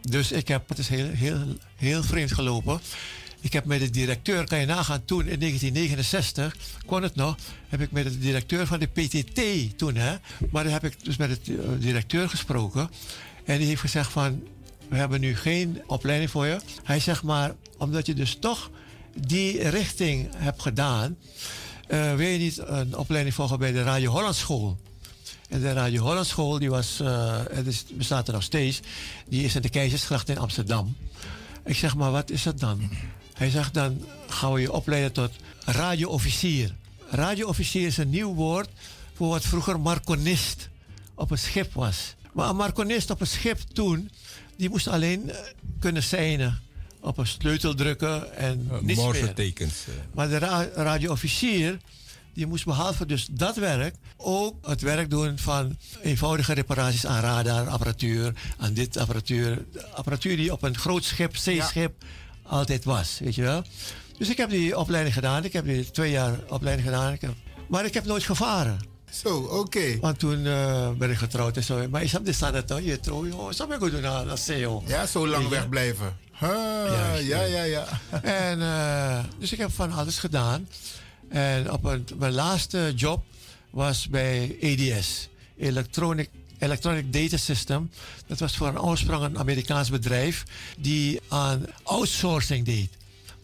Dus 0.00 0.32
ik 0.32 0.48
heb, 0.48 0.68
het 0.68 0.78
is 0.78 0.88
heel, 0.88 1.08
heel, 1.08 1.56
heel 1.76 2.02
vreemd 2.02 2.32
gelopen. 2.32 2.80
Ik 3.44 3.52
heb 3.52 3.64
met 3.64 3.80
de 3.80 3.90
directeur, 3.90 4.46
kan 4.46 4.60
je 4.60 4.66
nagaan, 4.66 5.04
toen 5.04 5.26
in 5.26 5.38
1969, 5.38 6.56
kon 6.86 7.02
het 7.02 7.14
nog, 7.14 7.36
heb 7.68 7.80
ik 7.80 7.90
met 7.90 8.04
de 8.04 8.18
directeur 8.18 8.66
van 8.66 8.78
de 8.78 8.86
PTT 8.86 9.78
toen, 9.78 9.94
hè. 9.94 10.16
Maar 10.50 10.64
dan 10.64 10.72
heb 10.72 10.84
ik 10.84 11.04
dus 11.04 11.16
met 11.16 11.44
de 11.44 11.78
directeur 11.78 12.28
gesproken. 12.28 12.90
En 13.44 13.58
die 13.58 13.66
heeft 13.66 13.80
gezegd 13.80 14.12
van, 14.12 14.42
we 14.88 14.96
hebben 14.96 15.20
nu 15.20 15.36
geen 15.36 15.82
opleiding 15.86 16.30
voor 16.30 16.46
je. 16.46 16.60
Hij 16.82 17.00
zegt 17.00 17.22
maar, 17.22 17.54
omdat 17.78 18.06
je 18.06 18.14
dus 18.14 18.36
toch 18.40 18.70
die 19.14 19.68
richting 19.68 20.28
hebt 20.36 20.62
gedaan, 20.62 21.16
eh, 21.86 22.14
wil 22.14 22.26
je 22.26 22.38
niet 22.38 22.58
een 22.58 22.96
opleiding 22.96 23.34
volgen 23.34 23.58
bij 23.58 23.72
de 23.72 23.82
Radio 23.82 24.10
Holland 24.10 24.34
School. 24.34 24.76
En 25.48 25.60
de 25.60 25.72
Radio 25.72 26.02
Holland 26.02 26.26
School, 26.26 26.58
die 26.58 26.70
was, 26.70 27.00
eh, 27.00 27.40
het 27.50 27.84
bestaat 27.94 28.26
er 28.28 28.34
nog 28.34 28.42
steeds, 28.42 28.80
die 29.28 29.44
is 29.44 29.54
in 29.54 29.62
de 29.62 29.68
Keizersgracht 29.68 30.28
in 30.28 30.38
Amsterdam. 30.38 30.96
Ik 31.64 31.76
zeg 31.76 31.96
maar, 31.96 32.10
wat 32.10 32.30
is 32.30 32.42
dat 32.42 32.60
dan? 32.60 32.90
Hij 33.34 33.50
zegt, 33.50 33.74
dan 33.74 34.04
gaan 34.28 34.52
we 34.52 34.60
je 34.60 34.72
opleiden 34.72 35.12
tot 35.12 35.30
radioofficier. 35.64 36.74
Radioofficier 37.08 37.86
is 37.86 37.96
een 37.96 38.10
nieuw 38.10 38.34
woord 38.34 38.68
voor 39.14 39.28
wat 39.28 39.44
vroeger 39.44 39.80
marconist 39.80 40.68
op 41.14 41.30
een 41.30 41.38
schip 41.38 41.72
was. 41.72 42.14
Maar 42.34 42.48
een 42.48 42.56
marconist 42.56 43.10
op 43.10 43.20
een 43.20 43.26
schip 43.26 43.58
toen, 43.72 44.10
die 44.56 44.68
moest 44.70 44.88
alleen 44.88 45.30
eh, 45.30 45.36
kunnen 45.80 46.02
seinen. 46.02 46.60
Op 47.00 47.18
een 47.18 47.26
sleutel 47.26 47.74
drukken 47.74 48.36
en 48.36 48.68
niets 48.80 49.00
meer. 49.24 49.34
Tekens. 49.34 49.74
eh. 49.86 49.94
Maar 50.14 50.28
de 50.28 50.38
ra 50.38 50.68
radioofficier, 50.74 51.78
die 52.34 52.46
moest 52.46 52.64
behalve 52.64 53.06
dus 53.06 53.26
dat 53.30 53.56
werk 53.56 53.94
ook 54.16 54.66
het 54.66 54.80
werk 54.80 55.10
doen 55.10 55.38
van 55.38 55.76
eenvoudige 56.02 56.52
reparaties 56.54 57.06
aan 57.06 57.20
radarapparatuur, 57.20 58.32
aan 58.58 58.74
dit 58.74 58.96
apparatuur. 58.96 59.64
Apparatuur 59.94 60.36
die 60.36 60.52
op 60.52 60.62
een 60.62 60.76
groot 60.78 61.04
schip, 61.04 61.36
zeeschip, 61.36 62.04
altijd 62.42 62.84
was, 62.84 63.18
weet 63.18 63.34
je 63.34 63.42
wel. 63.42 63.62
Dus 64.18 64.28
ik 64.28 64.36
heb 64.36 64.50
die 64.50 64.78
opleiding 64.78 65.14
gedaan. 65.14 65.44
Ik 65.44 65.52
heb 65.52 65.64
die 65.64 65.90
twee 65.90 66.10
jaar 66.10 66.38
opleiding 66.48 66.86
gedaan. 66.88 67.18
Maar 67.68 67.84
ik 67.84 67.94
heb 67.94 68.04
nooit 68.04 68.22
gevaren. 68.24 68.78
Zo, 69.22 69.38
oké. 69.38 69.98
Want 70.00 70.18
toen 70.18 70.46
eh, 70.46 70.90
ben 70.90 71.10
ik 71.10 71.16
getrouwd 71.16 71.56
en 71.56 71.62
zo. 71.62 71.88
Maar 71.88 72.02
is 72.02 72.10
dat 72.10 72.24
de 72.24 72.32
standaard 72.32 72.66
toch? 72.66 72.80
Je 72.80 73.00
trouw, 73.00 73.26
joh. 73.26 73.52
Zou 73.52 73.74
ik 73.74 73.78
goed 73.78 73.90
doen 73.90 74.06
aan 74.06 74.26
dat 74.26 74.38
CEO? 74.38 74.82
Ja, 74.86 75.06
zo 75.06 75.28
lang 75.28 75.48
wegblijven. 75.48 76.16
Huh, 76.38 76.48
Juist, 76.86 77.26
ja, 77.26 77.42
ja. 77.42 77.62
ja. 77.62 77.86
En, 78.22 78.62
eh, 78.62 79.24
dus 79.38 79.52
ik 79.52 79.58
heb 79.58 79.72
van 79.72 79.92
alles 79.92 80.18
gedaan. 80.18 80.68
En 81.28 81.72
op 81.72 81.84
een, 81.84 82.06
mijn 82.18 82.32
laatste 82.32 82.92
job 82.96 83.24
was 83.70 84.08
bij 84.08 84.56
EDS, 84.60 85.28
Electronic, 85.56 86.30
Electronic 86.58 87.12
Data 87.12 87.36
System. 87.36 87.90
Dat 88.26 88.38
was 88.38 88.56
voor 88.56 88.68
een 88.68 88.80
oorsprong 88.80 89.24
een 89.24 89.38
Amerikaans 89.38 89.90
bedrijf 89.90 90.42
die 90.78 91.20
aan 91.28 91.66
outsourcing 91.82 92.64
deed. 92.64 92.90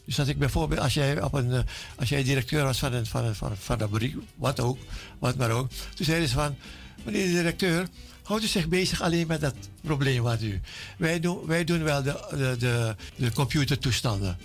Dus 0.04 0.16
dat 0.16 0.28
ik 0.28 0.38
bijvoorbeeld, 0.38 0.80
als 0.80 0.94
jij, 0.94 1.22
op 1.22 1.32
een, 1.32 1.52
eh, 1.52 1.60
als 1.96 2.08
jij 2.08 2.22
directeur 2.22 2.64
was 2.64 2.78
van 2.78 2.92
een, 2.92 3.06
van, 3.06 3.24
een, 3.24 3.34
van, 3.34 3.50
een, 3.50 3.56
van 3.56 3.80
een 3.80 3.88
fabriek, 3.88 4.16
wat 4.36 4.60
ook, 4.60 4.78
wat 5.18 5.36
maar 5.36 5.50
ook. 5.50 5.68
Toen 5.94 6.06
zeiden 6.06 6.28
ze 6.28 6.34
van, 6.34 6.56
meneer 7.02 7.26
de 7.26 7.32
directeur, 7.32 7.88
houdt 8.22 8.44
u 8.44 8.46
zich 8.46 8.68
bezig 8.68 9.02
alleen 9.02 9.26
met 9.26 9.40
dat 9.40 9.54
probleem 9.82 10.22
wat 10.22 10.42
u. 10.42 10.60
Wij 10.98 11.20
doen, 11.20 11.46
wij 11.46 11.64
doen 11.64 11.82
wel 11.82 12.02
de, 12.02 12.26
de, 12.30 12.56
de, 12.58 12.96
de 13.16 13.32
computertoestanden. 13.32 14.38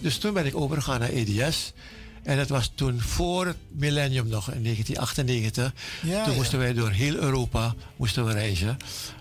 Dus 0.00 0.18
toen 0.18 0.34
ben 0.34 0.46
ik 0.46 0.56
overgegaan 0.56 1.00
naar 1.00 1.08
EDS. 1.08 1.72
En 2.22 2.36
dat 2.36 2.48
was 2.48 2.72
toen 2.74 3.00
voor 3.00 3.46
het 3.46 3.56
millennium 3.68 4.28
nog, 4.28 4.52
in 4.52 4.62
1998. 4.62 5.72
Ja, 6.02 6.22
toen 6.24 6.32
ja. 6.32 6.38
moesten 6.38 6.58
wij 6.58 6.72
door 6.72 6.90
heel 6.90 7.14
Europa 7.14 7.74
moesten 7.96 8.24
we 8.24 8.32
reizen 8.32 8.76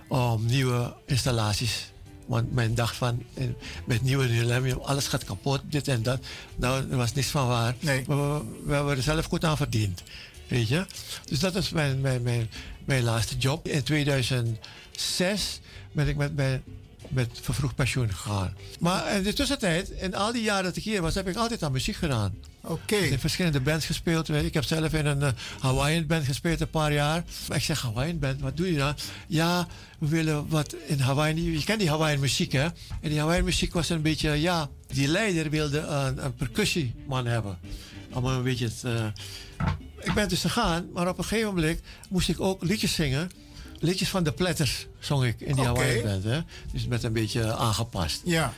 om 0.08 0.45
nieuwe 0.45 0.93
installaties. 1.06 1.91
Want 2.30 2.54
men 2.54 2.76
dacht 2.76 2.96
van, 2.96 3.24
eh, 3.34 3.44
met 3.86 4.02
nieuwe 4.02 4.28
millennium, 4.28 4.78
alles 4.78 5.08
gaat 5.08 5.24
kapot, 5.24 5.62
dit 5.63 5.88
en 5.88 6.04
dat. 6.04 6.20
Nou, 6.56 6.92
er 6.92 6.98
was 6.98 7.13
niks 7.13 7.28
van 7.28 7.48
waar. 7.48 7.76
Nee. 7.80 8.04
Maar 8.08 8.18
we, 8.18 8.44
we 8.65 8.74
hebben 8.74 8.96
er 8.96 9.02
zelf 9.04 9.26
goed 9.26 9.46
aan 9.46 9.58
verdiend. 9.58 10.04
Weet 10.48 10.68
je? 10.68 10.86
Dus 11.26 11.39
dat 11.39 11.56
is 11.56 11.70
mijn, 11.70 12.02
mijn, 12.02 12.22
mijn, 12.22 12.50
mijn 12.86 13.04
laatste 13.04 13.38
job. 13.38 13.68
In 13.68 13.84
2006 13.84 15.60
ben 15.92 16.08
ik 16.08 16.15
met, 16.15 16.36
mijn, 16.36 16.63
met 17.10 17.30
vervroegd 17.41 17.76
pensioen 17.76 18.10
gegaan. 18.10 18.54
Maar 18.80 19.15
in 19.15 19.24
de 19.24 19.34
tussentijd, 19.34 19.89
in 19.89 20.15
al 20.15 20.32
die 20.32 20.41
jaren 20.41 20.63
dat 20.63 20.76
ik 20.76 20.84
hier 20.84 21.02
was, 21.02 21.15
heb 21.15 21.28
ik 21.28 21.36
altijd 21.36 21.63
aan 21.63 21.72
muziek 21.72 21.95
gedaan. 21.95 22.34
Oké. 22.62 22.95
In 22.95 23.19
verschillende 23.19 23.60
bands 23.60 23.86
gespeeld. 23.86 24.30
Ik 24.30 24.54
heb 24.54 24.63
zelf 24.63 24.93
in 24.93 25.06
een 25.06 25.22
eh, 25.22 25.30
Hawaiian 25.60 26.06
band 26.06 26.26
gespeeld 26.26 26.62
een 26.62 26.69
paar 26.69 26.93
jaar. 26.93 27.24
Ik 27.54 27.62
zeg 27.62 27.82
Hawaiian 27.82 28.19
band, 28.19 28.41
wat 28.41 28.58
doe 28.58 28.72
je 28.72 28.78
dan? 28.78 28.95
Ja, 29.28 29.67
we 30.00 30.08
willen 30.08 30.48
wat 30.48 30.76
in 30.86 31.00
Hawaii. 31.00 31.52
Je 31.58 31.63
kent 31.63 31.80
die 31.80 31.89
Hawaiian 31.89 32.19
muziek, 32.19 32.52
hè? 32.52 32.63
En 33.02 33.10
die 33.10 33.17
Hawaiian 33.17 33.45
muziek 33.45 33.74
was 33.74 33.89
een 33.89 34.02
beetje, 34.02 34.32
ja, 34.41 34.69
die 34.88 35.08
leider 35.08 35.50
wilde 35.50 35.80
een, 35.80 36.26
een 36.26 36.34
percussieman 36.36 37.26
hebben. 37.26 37.58
Om 38.13 38.26
een 38.26 38.43
beetje 38.43 38.65
het. 38.65 38.84
eh, 38.84 39.06
ik 40.04 40.13
ben 40.13 40.30
dus 40.30 40.41
gegaan, 40.41 40.89
maar 40.93 41.08
op 41.08 41.17
een 41.17 41.24
gegeven 41.24 41.54
moment 41.54 41.80
moest 42.10 42.30
ik 42.30 42.39
ook 42.39 42.63
liedjes 42.63 42.93
zingen. 42.93 43.32
Liedjes 43.80 44.10
van 44.10 44.24
de 44.24 44.32
Platters 44.32 44.88
zong 45.00 45.24
ik 45.26 45.42
in 45.42 45.56
die 45.56 45.72
band, 46.04 46.24
hè? 46.24 46.39
Dus 46.72 46.88
met 46.88 47.04
een 47.04 47.13
beetje 47.13 47.54
aangepast. 47.56 48.22
Ja. 48.26 48.54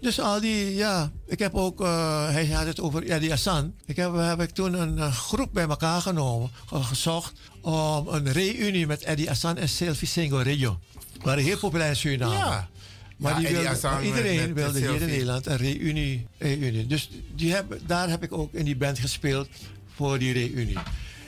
Dus 0.00 0.20
al 0.20 0.40
die, 0.40 0.74
ja. 0.74 1.10
Ik 1.26 1.38
heb 1.38 1.54
ook, 1.54 1.80
eh, 1.80 2.28
hij 2.30 2.46
had 2.46 2.66
het 2.66 2.80
over 2.80 3.08
Eddie 3.10 3.30
Hassan. 3.30 3.74
Ik 3.86 3.96
heb, 3.96 4.14
heb 4.16 4.40
ik 4.40 4.50
toen 4.50 4.74
een, 4.80 4.98
eh, 4.98 5.12
groep 5.12 5.48
bij 5.52 5.68
elkaar 5.68 6.00
genomen, 6.00 6.50
ge- 6.66 6.82
gezocht 6.82 7.32
om 7.60 8.08
een 8.08 8.32
reunie 8.32 8.86
met 8.86 9.02
Eddie 9.02 9.26
Hassan 9.28 9.56
en 9.56 9.68
Selfie 9.68 10.08
Singo 10.08 10.36
Radio. 10.36 10.78
waren 11.22 11.44
heel 11.44 11.58
populair 11.58 11.88
in 11.90 11.96
Suriname. 11.96 12.34
Ja. 12.34 12.68
Maar 13.16 13.32
Ja, 13.32 13.38
die 13.38 13.46
Eddie 13.46 13.62
wilde, 13.62 13.80
Hassan 13.80 13.94
met- 13.96 14.04
iedereen 14.04 14.36
met- 14.36 14.54
met 14.54 14.64
wilde 14.72 14.78
hier 14.78 15.00
in. 15.02 15.06
Nederland 15.08 15.46
een 15.46 15.56
reunie. 15.56 16.26
reunie. 16.38 16.86
Dus 16.86 17.10
die 17.34 17.52
heb, 17.54 17.78
daar 17.86 18.08
heb 18.08 18.22
ik 18.22 18.32
ook 18.32 18.52
in 18.52 18.64
die 18.64 18.76
band 18.76 18.98
gespeeld 18.98 19.48
voor 19.94 20.18
die 20.18 20.32
reunie. 20.32 20.78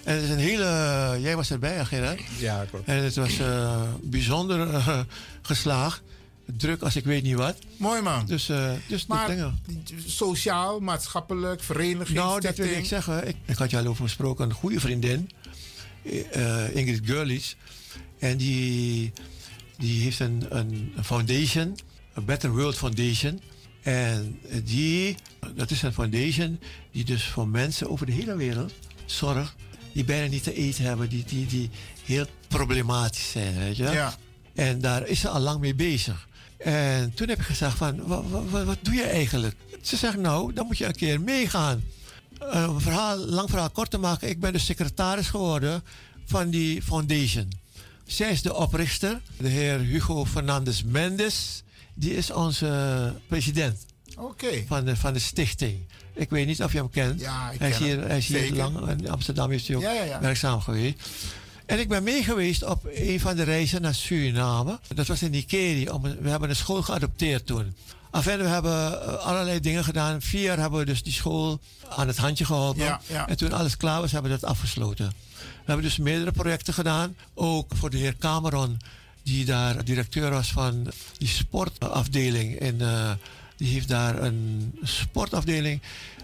En 0.05 0.15
het 0.15 0.23
is 0.23 0.31
een 0.31 0.39
hele... 0.39 0.65
Jij 1.21 1.37
was 1.37 1.51
erbij, 1.51 1.85
Gerard? 1.85 2.21
Ja, 2.39 2.65
klopt. 2.71 2.89
En 2.89 3.03
het 3.03 3.17
was 3.17 3.39
eh, 3.39 3.83
bijzonder 4.03 4.75
eh, 4.75 5.01
geslaagd. 5.43 6.03
Druk 6.57 6.83
als 6.83 6.97
ik 6.97 7.05
weet 7.05 7.23
niet 7.23 7.35
wat. 7.35 7.57
Mooi 7.77 8.03
man. 8.03 8.27
Dus, 8.27 8.49
eh 8.49 8.71
dus 8.87 9.07
Maar 9.07 9.53
sociaal, 10.07 10.81
maatschappelijk, 10.81 11.63
vereniging, 11.63 12.19
Nou, 12.19 12.41
dat 12.41 12.57
wil 12.57 12.67
ik 12.67 12.85
zeggen. 12.85 13.29
Ik, 13.29 13.37
ik 13.45 13.57
had 13.57 13.71
je 13.71 13.79
al 13.79 13.87
over 13.87 14.05
gesproken. 14.05 14.45
Een 14.45 14.55
goede 14.55 14.81
vriendin, 14.81 15.31
Ingrid 16.73 17.01
Gurlies. 17.05 17.57
En 18.19 18.37
die, 18.37 19.13
die 19.79 20.03
heeft 20.03 20.21
een, 20.21 20.47
een 20.49 20.93
foundation, 21.03 21.79
een 22.15 22.25
Better 22.25 22.51
World 22.51 22.77
Foundation. 22.77 23.41
En 23.83 24.41
die, 24.65 25.17
dat 25.55 25.71
is 25.71 25.83
een 25.83 25.93
foundation 25.93 26.61
die 26.93 27.05
dus 27.05 27.25
voor 27.25 27.49
mensen 27.49 27.91
over 27.91 28.07
de 28.07 28.13
hele 28.13 28.37
wereld 28.37 28.73
zorgt. 29.07 29.55
Die 29.99 30.07
bijna 30.07 30.27
niet 30.27 30.43
te 30.43 30.55
eten 30.55 30.85
hebben, 30.85 31.09
die, 31.09 31.25
die, 31.25 31.47
die 31.47 31.71
heel 32.05 32.27
problematisch 32.49 33.31
zijn, 33.31 33.59
weet 33.59 33.77
je. 33.77 33.83
Ja. 33.85 34.15
En 34.55 34.81
daar 34.81 35.07
is 35.07 35.21
ze 35.21 35.29
al 35.29 35.41
lang 35.41 35.61
mee 35.61 35.75
bezig. 35.75 36.29
En 36.59 37.15
toen 37.15 37.29
heb 37.29 37.39
ik 37.39 37.45
gezegd 37.45 37.77
van, 37.77 38.07
wat, 38.07 38.25
wat, 38.51 38.65
wat 38.65 38.79
doe 38.83 38.95
je 38.95 39.03
eigenlijk? 39.03 39.57
Ze 39.83 39.97
zegt, 39.97 40.17
nou, 40.17 40.53
dan 40.53 40.67
moet 40.67 40.79
je 40.79 40.85
een 40.87 40.95
keer 40.95 41.21
meegaan. 41.21 41.83
Eh, 42.41 42.63
Een 42.63 42.81
verhaal, 42.81 43.17
lang 43.17 43.49
verhaal 43.51 43.71
kort 43.71 43.91
te 43.91 43.99
maken, 43.99 44.29
ik 44.29 44.41
ben 44.41 44.53
de 44.53 44.59
secretaris 44.59 45.29
geworden 45.29 45.83
van 46.27 46.51
die 46.51 46.83
foundation. 46.83 47.53
Zij 48.07 48.31
is 48.31 48.43
de 48.43 48.55
oprichter, 48.55 49.21
de 49.37 49.49
heer 49.49 49.79
Hugo 49.79 50.27
Fernandez 50.27 50.83
Mendes. 50.83 51.63
Die 51.95 52.17
is 52.17 52.31
onze 52.31 53.15
president 53.29 53.87
van 54.67 54.85
de, 54.85 54.97
van 54.97 55.13
de 55.13 55.19
stichting. 55.19 55.87
Ik 56.19 56.31
weet 56.31 56.47
niet 56.47 56.63
of 56.63 56.73
je 56.73 56.79
hem 56.79 56.91
kent. 56.91 57.21
Ja, 57.21 57.51
ik 57.51 57.59
hij 57.59 57.69
is 57.71 57.77
ken 57.77 57.87
hier, 57.87 57.99
hem. 57.99 58.09
hij 58.09 58.17
is 58.19 58.27
hier 58.27 58.39
Zeker. 58.39 58.57
lang 58.57 58.89
in 58.89 59.11
Amsterdam 59.11 59.53
is 59.53 59.67
hij 59.69 59.77
ook 59.77 59.83
Ja, 59.83 59.93
ja, 59.93 60.03
ja. 60.03 60.21
werkzaam 60.21 60.61
geweest. 60.61 60.95
En 61.67 61.79
ik 61.79 61.89
ben 61.89 62.03
mee 62.03 62.23
geweest 62.23 62.65
op 62.65 62.89
een 62.95 63.21
van 63.21 63.37
de 63.37 63.43
reizen 63.43 63.83
naar 63.83 63.95
Suriname. 63.95 64.79
Dat 64.95 65.07
was 65.07 65.23
in 65.23 65.31
Nikeri. 65.31 65.89
We 66.21 66.29
hebben 66.31 66.49
een 66.51 66.57
school 66.57 66.83
geadopteerd 66.83 67.47
toen. 67.47 67.75
Enfin, 68.13 68.39
we 68.39 68.45
hebben 68.45 69.03
eh, 69.03 69.15
allerlei 69.15 69.61
dingen 69.61 69.85
gedaan. 69.85 70.23
Vier 70.23 70.43
jaar 70.43 70.59
hebben 70.59 70.79
we 70.79 70.85
dus 70.85 71.03
die 71.03 71.13
school 71.13 71.61
aan 71.89 72.07
het 72.07 72.17
handje 72.17 72.45
geholpen. 72.45 72.85
Ja, 72.85 73.01
ja. 73.07 73.29
En 73.29 73.37
toen 73.37 73.53
alles 73.53 73.77
klaar 73.77 74.01
was, 74.01 74.13
hebben 74.13 74.31
we 74.31 74.39
dat 74.41 74.51
afgesloten. 74.51 75.07
We 75.39 75.65
hebben 75.65 75.85
dus 75.85 75.97
meerdere 75.99 76.33
projecten 76.33 76.75
gedaan. 76.75 77.17
Ook 77.35 77.73
voor 77.77 77.91
de 77.91 77.97
heer 77.97 78.17
Cameron, 78.19 78.77
die 79.23 79.45
daar 79.45 79.85
directeur 79.85 80.31
was 80.31 80.53
van 80.53 80.91
die 81.19 81.29
sportafdeling. 81.29 82.59
En 82.59 82.81
eh, 82.81 83.11
die 83.59 83.73
heeft 83.73 83.89
daar 83.89 84.23
een 84.23 84.73
sportafdeling. 84.83 85.81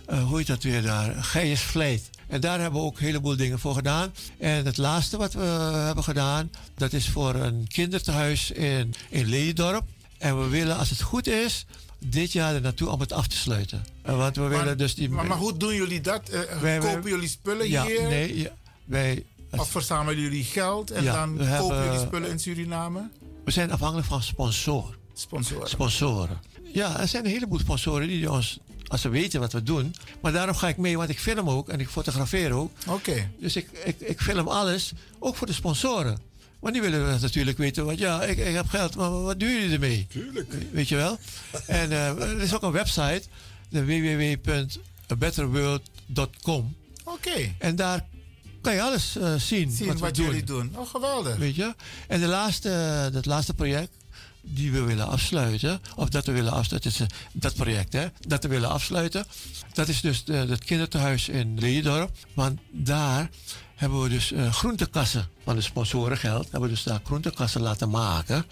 eh, 0.07 0.25
hoe 0.25 0.39
heet 0.39 0.47
dat 0.47 0.63
weer 0.63 0.83
daar? 0.83 1.15
Geiers 1.25 1.61
Vlijt. 1.61 2.11
En 2.29 2.41
daar 2.41 2.61
hebben 2.61 2.81
we 2.81 2.87
ook 2.87 2.99
een 2.99 3.05
heleboel 3.05 3.37
dingen 3.37 3.59
voor 3.59 3.75
gedaan. 3.75 4.13
En 4.39 4.65
het 4.65 4.77
laatste 4.77 5.17
wat 5.17 5.33
we 5.33 5.45
hebben 5.87 6.05
gedaan, 6.05 6.51
dat 6.77 6.93
is 6.93 7.09
voor 7.09 7.35
een 7.35 7.67
kinderthuis 7.69 8.51
in, 8.51 8.95
in 9.11 9.27
Leedorp. 9.27 9.85
En 10.19 10.41
we 10.43 10.49
willen, 10.49 10.77
als 10.77 10.91
het 10.91 11.01
goed 11.03 11.27
is, 11.27 11.67
dit 11.99 12.33
jaar 12.33 12.55
er 12.55 12.61
naartoe 12.61 12.89
om 12.89 13.01
het 13.01 13.13
af 13.13 13.27
te 13.27 13.37
sluiten. 13.37 13.85
Eh, 14.03 14.17
Want 14.17 14.37
we 14.37 14.43
willen 14.47 14.79
dus 14.79 14.95
die... 14.95 15.09
Maar, 15.11 15.27
maar 15.27 15.37
hoe 15.39 15.57
doen 15.57 15.75
jullie 15.75 16.01
dat? 16.01 16.29
Eh, 16.29 16.41
Wij- 16.61 16.81
wij- 16.83 16.95
kopen 16.95 17.11
jullie 17.11 17.29
spullen 17.29 17.69
ja, 17.71 17.85
hier? 17.87 18.03
Nee, 18.03 18.39
ja, 18.39 18.51
wij... 18.85 19.25
Of 19.51 19.71
verzamelen 19.71 20.21
jullie 20.23 20.45
geld 20.45 20.91
en 20.91 21.03
Ja, 21.03 21.13
dan 21.15 21.29
kopen 21.37 21.47
hebben- 21.47 21.85
jullie 21.85 22.01
spullen 22.07 22.31
in 22.31 22.39
Suriname? 22.39 23.09
We 23.45 23.51
zijn 23.51 23.73
afhankelijk 23.73 24.07
van 24.09 24.23
sponsor. 24.23 24.97
Sponsoren. 25.15 25.69
Sponsoren. 25.69 26.41
Ja, 26.73 27.01
er 27.01 27.09
zijn 27.09 27.25
een 27.25 27.31
heleboel 27.31 27.59
sponsoren 27.59 28.09
die 28.09 28.31
ons, 28.31 28.59
als 28.87 29.01
ze 29.01 29.09
weten 29.09 29.41
wat 29.41 29.53
we 29.53 29.63
doen. 29.63 29.95
Maar 30.21 30.33
daarom 30.33 30.57
ga 30.57 30.69
ik 30.69 30.77
mee, 30.77 30.97
want 30.97 31.09
ik 31.09 31.19
film 31.19 31.51
ook 31.51 31.69
en 31.69 31.81
ik 31.81 31.89
fotografeer 31.89 32.53
ook. 32.53 32.71
Oké. 32.89 33.31
Dus 33.41 33.57
ik, 33.57 33.69
ik, 33.85 34.01
ik 34.01 34.21
film 34.21 34.49
alles, 34.49 34.93
ook 35.19 35.37
voor 35.37 35.47
de 35.47 35.53
sponsoren. 35.53 36.19
Want 36.61 36.75
die 36.77 36.83
willen 36.83 37.21
natuurlijk 37.21 37.59
weten, 37.59 37.85
wat, 37.85 37.99
ja, 37.99 38.23
ik, 38.23 38.39
ik 38.39 38.55
heb 38.55 38.69
geld, 38.69 38.97
maar 38.97 39.23
wat 39.23 39.41
doen 39.41 39.49
jullie 39.49 39.73
ermee? 39.73 40.07
Tuurlijk. 40.11 40.55
Weet 40.73 40.89
je 40.89 40.97
wel? 40.97 41.19
En 41.67 41.91
eh, 41.93 42.09
er 42.09 42.41
is 42.41 42.55
ook 42.55 42.63
een 42.63 42.73
website, 42.73 43.23
de 43.69 43.85
www.betterworld.com. 43.85 46.77
Oké. 47.05 47.55
En 47.59 47.77
daar 47.77 48.05
kan 48.61 48.75
je 48.75 48.83
alles 48.83 49.17
eh, 49.17 49.35
zien, 49.35 49.71
Zien 49.71 49.87
wat, 49.87 49.99
wat, 49.99 50.17
we 50.17 50.23
jullie 50.23 50.45
doen. 50.45 50.71
doen. 50.73 50.81
Oh, 50.81 50.89
geweldig. 50.91 51.37
Weet 51.37 51.55
je? 51.55 51.75
En 52.09 52.21
de 52.21 52.27
laatste, 52.27 53.09
dat 53.13 53.27
laatste 53.27 53.55
project 53.55 53.91
die 54.45 54.73
we 54.73 54.81
willen 54.83 55.07
afsluiten, 55.09 55.81
of 55.97 56.09
dat 56.09 56.27
we 56.27 56.33
willen 56.33 56.53
afsluiten, 56.53 56.91
is, 56.91 57.01
eh, 57.01 57.07
dat 57.33 57.55
project 57.55 57.93
hè, 57.93 58.07
dat 58.21 58.43
we 58.43 58.49
willen 58.49 58.71
afsluiten, 58.71 59.27
dat 59.73 59.89
is 59.89 60.01
dus 60.01 60.25
de, 60.25 60.33
het 60.35 60.65
kinderthuis 60.65 61.29
in 61.29 61.59
Leedorp. 61.59 62.11
Want 62.35 62.61
daar 62.71 63.31
hebben 63.75 64.03
we 64.03 64.09
dus 64.09 64.33
eh, 64.33 64.53
groentekassen 64.53 65.29
van 65.45 65.55
de 65.57 65.61
sponsorengeld, 65.63 66.43
hebben 66.43 66.61
we 66.61 66.69
dus 66.69 66.83
daar 66.83 67.01
groentekassen 67.05 67.61
laten 67.61 67.91
maken. 67.91 68.45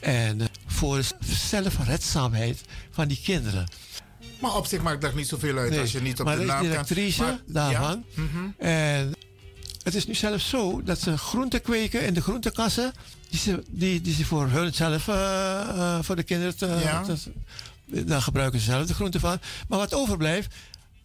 En 0.00 0.40
eh, 0.40 0.46
voor 0.66 0.96
de 0.96 1.04
zelfredzaamheid 1.34 2.60
van 2.90 3.08
die 3.08 3.20
kinderen. 3.24 3.66
Maar 4.40 4.54
op 4.56 4.66
zich 4.66 4.82
maakt 4.82 5.00
dat 5.00 5.14
niet 5.14 5.28
zoveel 5.28 5.56
uit 5.58 5.70
Nee, 5.70 5.80
als 5.80 5.92
je 5.92 6.00
niet 6.02 6.20
op 6.20 6.26
maar 6.26 6.36
de 6.36 6.42
is 6.42 6.48
naam 6.48 6.58
kan. 6.60 6.68
directrice 6.68 7.22
Maar- 7.22 7.38
daarvan. 7.46 8.04
Ja, 8.16 8.22
mhm. 8.22 8.50
En 8.58 9.14
het 9.82 9.94
is 9.94 10.06
nu 10.06 10.14
zelfs 10.14 10.48
zo 10.48 10.82
dat 10.82 11.00
ze 11.00 11.18
groenten 11.18 11.62
kweken 11.62 12.02
in 12.06 12.14
de 12.14 12.20
groentekassen. 12.22 12.92
Die 13.36 13.44
ze, 13.54 13.62
die, 13.70 14.00
die 14.00 14.14
ze 14.14 14.24
voor 14.24 14.48
hunzelf, 14.48 15.08
eh, 15.08 15.60
eh, 15.68 15.98
voor 16.02 16.16
de 16.16 16.22
kinderen, 16.22 16.56
te, 16.56 16.66
Ja. 16.66 17.02
te- 17.02 18.04
daar 18.04 18.22
gebruiken 18.22 18.58
ze 18.58 18.64
zelf 18.64 18.86
de 18.86 18.94
groenten 18.94 19.20
van. 19.20 19.38
Maar 19.68 19.78
wat 19.78 19.94
overblijft, 19.94 20.54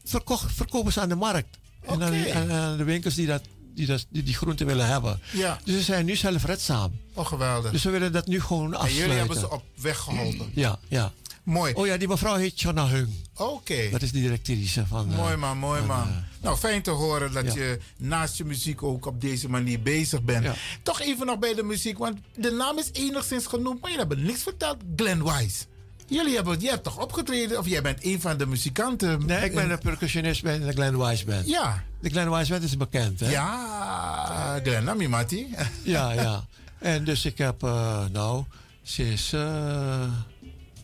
verkocht, 0.06 0.54
verkopen 0.54 0.92
ze 0.94 1.02
aan 1.02 1.10
de 1.10 1.16
markt. 1.16 1.58
En 1.82 2.04
aan, 2.04 2.78
de 2.78 2.84
winkels 2.84 3.16
die, 3.16 3.28
dat, 3.28 3.42
die, 3.76 3.86
dat, 3.88 4.06
die 4.10 4.24
die 4.24 4.34
groenten 4.34 4.66
willen 4.66 4.88
hebben. 4.88 5.20
Ja. 5.32 5.60
Dus 5.64 5.76
ze 5.76 5.82
zijn 5.82 6.06
nu 6.06 6.16
zelfredzaam. 6.16 6.92
Oh, 7.14 7.26
geweldig. 7.26 7.72
Dus 7.72 7.84
we 7.84 7.90
willen 7.90 8.12
dat 8.12 8.28
nu 8.28 8.42
gewoon 8.42 8.66
en 8.66 8.74
afsluiten. 8.74 9.02
jullie 9.02 9.18
hebben 9.18 9.40
ze 9.40 9.52
op 9.52 9.64
weg 9.82 9.98
geholpen. 9.98 10.52
Ja, 10.54 10.80
ja. 10.88 11.12
Mooi. 11.52 11.74
Oh 11.74 11.86
ja, 11.86 11.98
die 11.98 12.08
mevrouw 12.08 12.36
heet 12.36 12.62
Jonna 12.62 12.88
Hung. 12.88 13.10
Oké. 13.36 13.90
Dat 13.92 14.02
is 14.02 14.12
de 14.12 14.20
directrice 14.20 14.88
van... 14.88 15.12
eh, 15.12 15.18
Mooi 15.18 15.36
man, 15.36 15.58
mooi 15.58 15.80
van, 15.80 15.88
man. 15.88 16.08
eh, 16.08 16.14
nou, 16.42 16.58
fijn 16.58 16.82
te 16.82 16.92
horen 16.92 17.32
dat 17.34 17.46
ja. 17.46 17.54
je 17.54 17.80
naast 17.98 18.38
je 18.38 18.46
muziek 18.46 18.84
ook 18.84 19.06
op 19.06 19.22
deze 19.22 19.50
manier 19.50 19.82
bezig 19.82 20.22
bent. 20.24 20.44
Ja. 20.44 20.54
Toch 20.84 21.02
even 21.02 21.26
nog 21.26 21.40
bij 21.40 21.54
de 21.54 21.64
muziek, 21.64 21.98
want 21.98 22.18
de 22.36 22.52
naam 22.52 22.78
is 22.78 22.90
enigszins 22.92 23.46
genoemd, 23.46 23.82
maar 23.82 23.92
jullie 23.92 24.06
hebben 24.08 24.24
niks 24.26 24.44
verteld. 24.44 24.78
Glenn 24.96 25.24
Wise. 25.24 25.66
Jullie 26.08 26.36
hebben, 26.36 26.60
jij 26.60 26.72
hebt 26.72 26.84
toch 26.84 27.00
opgetreden, 27.00 27.58
of 27.60 27.68
jij 27.68 27.82
bent 27.82 28.06
een 28.06 28.22
van 28.22 28.38
de 28.38 28.46
muzikanten? 28.46 29.26
Nee, 29.26 29.44
ik 29.46 29.54
ben 29.56 29.64
in- 29.64 29.70
een 29.72 29.80
percussionist 29.80 30.44
bij 30.44 30.60
de 30.60 30.72
Glenn 30.72 30.98
Wise 30.98 31.26
Band. 31.26 31.48
Ja. 31.48 31.84
De 32.02 32.10
Glenn 32.10 32.32
Wise 32.32 32.52
Band 32.52 32.64
is 32.64 32.78
bekend, 32.78 33.20
hè? 33.20 33.30
Ja, 33.30 34.60
Glenn, 34.64 34.84
Nami 34.86 35.08
Mati. 35.08 35.56
Ja, 35.84 36.12
ja. 36.12 36.46
En 36.80 37.04
dus 37.04 37.26
ik 37.26 37.38
heb, 37.38 37.64
eh, 37.64 38.04
nou, 38.12 38.44
sinds, 38.84 39.34
eh, 39.34 40.04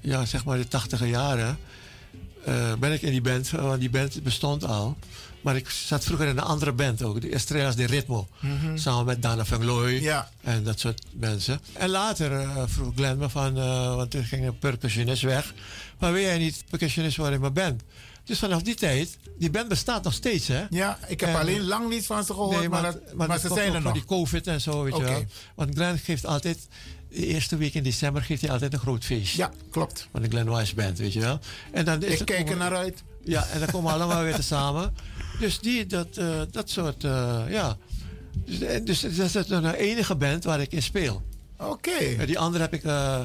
ja, 0.07 0.25
zeg 0.25 0.45
maar 0.45 0.57
de 0.57 0.67
tachtige 0.67 1.07
jaren, 1.07 1.57
eh, 2.45 2.73
ben 2.79 2.91
ik 2.93 3.01
in 3.01 3.11
die 3.11 3.21
band, 3.21 3.49
want 3.49 3.79
die 3.79 3.89
band 3.89 4.23
bestond 4.23 4.63
al. 4.65 4.97
Maar 5.41 5.55
ik 5.55 5.69
zat 5.69 6.03
vroeger 6.03 6.27
in 6.27 6.37
een 6.37 6.43
andere 6.43 6.71
band 6.71 7.03
ook, 7.03 7.21
de 7.21 7.29
Estrellas 7.29 7.75
de 7.75 7.85
Ritmo. 7.85 8.27
Samen 8.75 9.05
met 9.05 9.21
Dana 9.21 9.45
van 9.45 9.65
Looy 9.65 10.01
Ja. 10.01 10.31
en 10.41 10.63
dat 10.63 10.79
soort 10.79 11.01
mensen. 11.13 11.59
En 11.73 11.89
later 11.89 12.31
eh, 12.31 12.63
vroeg 12.65 12.93
Glenn 12.95 13.17
me 13.17 13.29
van, 13.29 13.57
eh, 13.57 13.95
want 13.95 14.13
er 14.13 14.23
ging 14.23 14.45
een 14.47 14.57
percussionist 14.59 15.21
weg. 15.21 15.53
Maar 15.99 16.11
wil 16.13 16.21
jij 16.21 16.37
niet 16.37 16.63
percussionist 16.69 17.17
worden 17.17 17.35
in 17.35 17.41
mijn 17.41 17.53
band? 17.53 17.81
Dus 18.23 18.39
vanaf 18.39 18.61
die 18.61 18.75
tijd, 18.75 19.17
die 19.39 19.49
band 19.49 19.67
bestaat 19.67 20.03
nog 20.03 20.13
steeds, 20.13 20.47
hè? 20.47 20.65
Ja, 20.69 20.97
ik 21.07 21.19
heb 21.19 21.29
En- 21.29 21.35
alleen 21.39 21.63
lang 21.65 21.89
niet 21.89 22.05
van 22.05 22.23
ze 22.23 22.33
gehoord, 22.33 22.57
Nee, 22.59 22.69
maar, 22.69 22.81
maar, 22.81 22.91
dat- 22.91 23.13
maar, 23.13 23.27
maar 23.27 23.39
ze 23.39 23.47
zijn 23.53 23.73
er 23.73 23.81
nog. 23.81 23.93
die 23.93 24.05
COVID 24.05 24.47
en 24.47 24.61
zo, 24.61 24.83
weet 24.83 24.97
je 24.97 25.03
wel. 25.03 25.23
Want 25.55 25.73
Glenn 25.75 25.97
geeft 25.97 26.25
altijd, 26.25 26.67
de 27.09 27.25
eerste 27.25 27.57
week 27.57 27.73
in 27.73 27.83
december 27.83 28.21
geeft 28.21 28.41
hij 28.41 28.51
altijd 28.51 28.73
een 28.73 28.79
groot 28.79 29.05
feestje. 29.05 29.37
Ja, 29.37 29.51
klopt. 29.71 30.07
Van 30.11 30.21
de 30.21 30.29
Glenn 30.29 30.55
Wise 30.55 30.75
Band, 30.75 30.97
weet 30.97 31.13
je 31.13 31.19
wel. 31.19 31.39
En 31.71 31.85
dan 31.85 32.03
is 32.03 32.11
Ik 32.11 32.17
het 32.19 32.29
kijk 32.29 32.49
er 32.49 32.57
naar 32.57 32.75
uit. 32.75 33.03
Ja, 33.23 33.47
en 33.47 33.59
dan 33.59 33.69
komen 33.71 33.93
we 33.93 33.97
allemaal 33.99 34.23
weer 34.23 34.37
samen. 34.39 34.93
Dus 35.39 35.59
die, 35.59 35.85
dat, 35.85 36.17
eh, 36.17 36.41
dat 36.51 36.69
soort, 36.69 37.03
eh, 37.03 37.41
ja. 37.49 37.77
Dus, 38.45 38.61
eh, 38.61 38.85
dus 38.85 39.01
dat 39.01 39.35
is 39.35 39.47
de 39.47 39.77
enige 39.77 40.15
band 40.15 40.43
waar 40.43 40.61
ik 40.61 40.71
in 40.71 40.81
speel. 40.83 41.21
Oké. 41.57 41.91
En 41.91 42.25
die 42.25 42.39
andere 42.39 42.63
heb 42.63 42.73
ik 42.73 42.83
eh, 42.83 43.21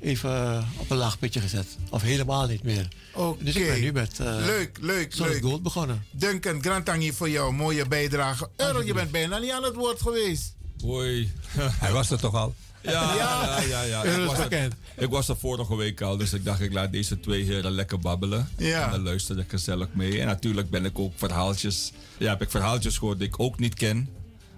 even 0.00 0.64
op 0.76 0.90
een 0.90 0.96
laag 0.96 1.18
pitje 1.18 1.40
gezet. 1.40 1.66
Of 1.90 2.02
helemaal 2.02 2.46
niet 2.46 2.62
meer. 2.62 2.88
Oké. 3.14 3.44
Dus 3.44 3.56
ik 3.56 3.66
ben 3.66 3.80
nu 3.80 3.92
met 3.92 4.20
eh 4.20 4.26
Leuk, 4.26 4.78
leuk, 4.80 5.14
Solid 5.14 5.32
leuk. 5.32 5.42
Gold 5.42 5.62
begonnen. 5.62 6.04
Duncan, 6.10 6.62
Grantangi 6.62 7.12
voor 7.12 7.30
jouw 7.30 7.50
mooie 7.50 7.86
bijdrage. 7.88 8.48
Earl, 8.56 8.82
je 8.82 8.94
bent 8.94 9.10
bijna 9.10 9.38
niet 9.38 9.50
aan 9.50 9.62
het 9.64 9.74
woord 9.74 10.00
geweest. 10.00 10.54
Hoi. 10.84 11.32
Hij 11.82 11.92
was 11.92 12.10
er 12.10 12.18
toch 12.20 12.34
al? 12.34 12.54
Ja, 12.86 13.14
ja, 13.14 13.60
ja. 13.60 13.82
ja, 13.82 14.02
Ik, 14.02 14.26
was 14.26 14.38
er, 14.38 14.68
ik 14.96 15.10
was 15.10 15.28
er 15.28 15.36
vorige 15.36 15.76
week 15.76 16.00
al, 16.00 16.16
dus 16.16 16.32
ik 16.32 16.44
dacht 16.44 16.60
ik 16.60 16.72
laat 16.72 16.92
deze 16.92 17.20
twee 17.20 17.44
heren 17.44 17.70
lekker 17.70 17.98
babbelen. 17.98 18.48
Ja. 18.56 18.84
En 18.84 18.90
dan 18.90 19.02
luister 19.02 19.38
ik 19.38 19.48
gezellig 19.48 19.88
mee. 19.92 20.20
En 20.20 20.26
natuurlijk 20.26 20.70
ben 20.70 20.84
ik 20.84 20.98
ook 20.98 21.12
verhaaltjes, 21.16 21.92
ja, 22.18 22.28
heb 22.28 22.42
ik 22.42 22.50
verhaaltjes 22.50 22.98
gehoord 22.98 23.18
die 23.18 23.28
ik 23.28 23.40
ook 23.40 23.58
niet 23.58 23.74
ken. 23.74 24.08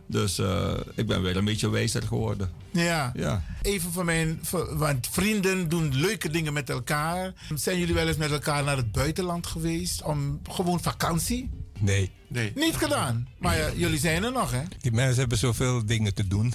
Dus 0.07 0.39
eh, 0.39 0.73
ik 0.95 1.07
ben 1.07 1.23
weer 1.23 1.37
een 1.37 1.45
beetje 1.45 1.71
wijzer 1.71 2.03
geworden. 2.03 2.51
Ja. 2.71 3.13
Ja. 3.15 3.43
Even 3.63 3.93
van 3.93 4.05
mijn. 4.05 4.41
Want 4.71 5.09
vrienden 5.11 5.69
doen 5.69 5.95
leuke 5.95 6.31
dingen 6.31 6.53
met 6.53 6.71
elkaar. 6.71 7.33
Zijn 7.55 7.79
jullie 7.79 7.95
wel 7.95 8.09
eens 8.09 8.17
met 8.17 8.31
elkaar 8.31 8.65
naar 8.65 8.77
het 8.77 8.93
buitenland 8.93 9.47
geweest? 9.47 10.03
Om 10.03 10.41
gewoon 10.51 10.81
vakantie? 10.83 11.51
Nee. 11.79 12.11
Nee. 12.29 12.53
Niet 12.55 12.77
gedaan. 12.77 13.29
Maar 13.39 13.57
ja, 13.57 13.71
jullie 13.75 13.99
zijn 13.99 14.25
er 14.25 14.33
nog, 14.33 14.51
hè? 14.51 14.63
Die 14.81 14.93
mensen 14.93 15.19
hebben 15.19 15.39
zoveel 15.39 15.87
dingen 15.87 16.15
te 16.15 16.27
doen. 16.29 16.55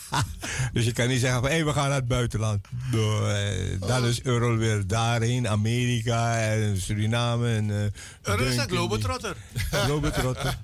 dus 0.72 0.84
je 0.84 0.92
kan 0.92 1.08
niet 1.08 1.20
zeggen 1.20 1.40
van 1.40 1.50
hé, 1.50 1.64
we 1.64 1.72
gaan 1.72 1.88
naar 1.88 1.98
het 1.98 2.08
buitenland. 2.08 2.66
Nou, 2.92 3.32
eh, 3.32 3.80
dan 3.80 4.04
is 4.04 4.22
Earl 4.22 4.56
weer 4.56 4.86
daarheen, 4.86 5.48
Amerika 5.48 6.40
en 6.40 6.80
Suriname. 6.80 7.54
En, 7.54 7.70
eh, 7.70 8.32
Er 8.32 8.40
is 8.40 8.56
een 8.56 8.68
globetrotter. 8.68 9.36
Globetrotter. 9.84 10.58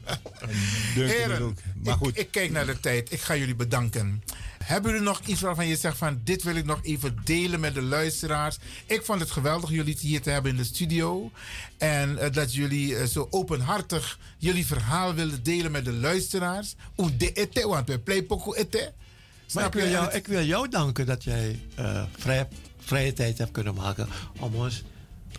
Heren, 0.94 1.42
ook. 1.42 1.58
Maar 1.82 1.92
ik, 1.94 1.98
goed, 1.98 2.18
ik 2.18 2.30
kijk 2.30 2.50
naar 2.50 2.66
de 2.66 2.80
tijd. 2.80 3.12
Ik 3.12 3.20
ga 3.20 3.36
jullie 3.36 3.54
bedanken. 3.56 4.22
Hebben 4.70 4.90
jullie 4.90 5.06
nog 5.06 5.20
iets 5.26 5.40
waarvan 5.40 5.66
je 5.66 5.76
zegt 5.76 5.96
van 5.96 6.20
dit 6.24 6.42
wil 6.42 6.54
ik 6.54 6.64
nog 6.64 6.78
even 6.82 7.18
delen 7.24 7.60
met 7.60 7.74
de 7.74 7.82
luisteraars? 7.82 8.58
Ik 8.86 9.04
vond 9.04 9.20
het 9.20 9.30
geweldig 9.30 9.70
jullie 9.70 9.96
hier 10.00 10.22
te 10.22 10.30
hebben 10.30 10.50
in 10.50 10.56
de 10.56 10.64
studio. 10.64 11.30
En 11.78 12.18
eh, 12.18 12.32
dat 12.32 12.54
jullie 12.54 12.96
eh, 12.96 13.06
zo 13.06 13.26
openhartig 13.30 14.18
jullie 14.38 14.66
verhaal 14.66 15.14
willen 15.14 15.42
delen 15.42 15.70
met 15.70 15.84
de 15.84 15.92
luisteraars. 15.92 16.74
Hoe 16.94 17.16
de 17.16 17.32
ete, 17.32 17.68
want 17.68 17.88
we 17.88 17.98
play 17.98 18.22
poco 18.22 18.54
ete. 18.54 18.92
Maar 19.52 19.66
ik 19.66 19.72
wil, 19.72 19.88
jou, 19.88 20.12
ik 20.12 20.26
wil 20.26 20.44
jou 20.44 20.68
danken 20.68 21.06
dat 21.06 21.24
jij 21.24 21.60
eh, 21.74 22.02
vrij, 22.18 22.48
vrije 22.78 23.12
tijd 23.12 23.38
hebt 23.38 23.50
kunnen 23.50 23.74
maken 23.74 24.08
om 24.38 24.54
ons 24.54 24.82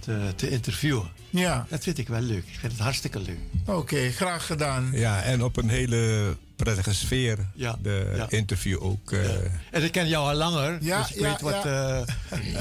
te, 0.02 0.34
te 0.36 0.50
interviewen. 0.50 1.10
Ja, 1.30 1.66
Dat 1.70 1.84
vind 1.84 1.98
ik 1.98 2.08
wel 2.08 2.22
leuk. 2.22 2.44
Ik 2.48 2.60
vind 2.60 2.72
het 2.72 2.82
hartstikke 2.82 3.20
leuk. 3.20 3.38
oké, 3.66 4.12
graag 4.12 4.46
gedaan. 4.46 4.90
ja, 4.94 5.22
en 5.22 5.44
op 5.44 5.58
een 5.58 5.70
hele 5.70 6.36
prettige 6.56 6.94
sfeer. 6.94 7.38
Ja, 7.56 7.78
De 7.82 8.14
ja. 8.16 8.30
interview 8.30 8.84
ook. 8.84 9.12
eh, 9.12 9.30
En 9.72 9.84
ik 9.84 9.92
ken 9.92 10.08
jou 10.08 10.28
al 10.30 10.36
langer, 10.36 10.78
Ja, 10.84 11.02
dus 11.02 11.12
ik 11.12 11.22
ja, 11.22 11.30
weet 11.30 11.42
wat, 11.42 11.66
eh, 11.66 12.02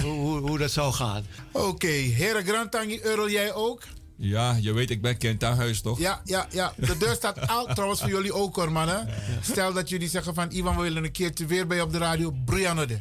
hoe, 0.03 0.13
hoe, 0.13 0.39
hoe 0.41 0.59
dat 0.59 0.71
zou 0.71 0.93
gaan. 0.93 1.25
Oké, 1.53 1.87
heren 1.87 2.45
Grantangi, 2.45 2.99
Earl, 3.01 3.31
jij 3.31 3.55
ook? 3.55 3.83
Ja, 4.17 4.57
je 4.61 4.73
weet, 4.73 4.91
ik 4.91 5.03
ben 5.03 5.17
kind 5.17 5.45
aan 5.45 5.57
huis, 5.57 5.81
toch? 5.81 5.99
Ja, 5.99 6.21
ja, 6.25 6.47
ja. 6.51 6.73
De 6.77 6.97
deur 6.99 7.15
staat 7.15 7.47
oud 7.47 7.71
trouwens 7.75 8.01
voor 8.01 8.11
jullie 8.11 8.33
ook 8.33 8.57
hoor, 8.57 8.73
mannen. 8.73 9.09
Stel 9.43 9.73
dat 9.73 9.89
jullie 9.89 10.09
zeggen 10.09 10.35
van 10.35 10.51
Ivan, 10.53 10.77
we 10.77 10.83
willen 10.83 11.05
een 11.05 11.13
keertje 11.13 11.47
weer 11.47 11.67
bij 11.67 11.77
je 11.77 11.83
op 11.83 11.93
de 11.93 11.99
radio. 11.99 12.35
Brianne 12.45 12.87
de. 12.87 12.99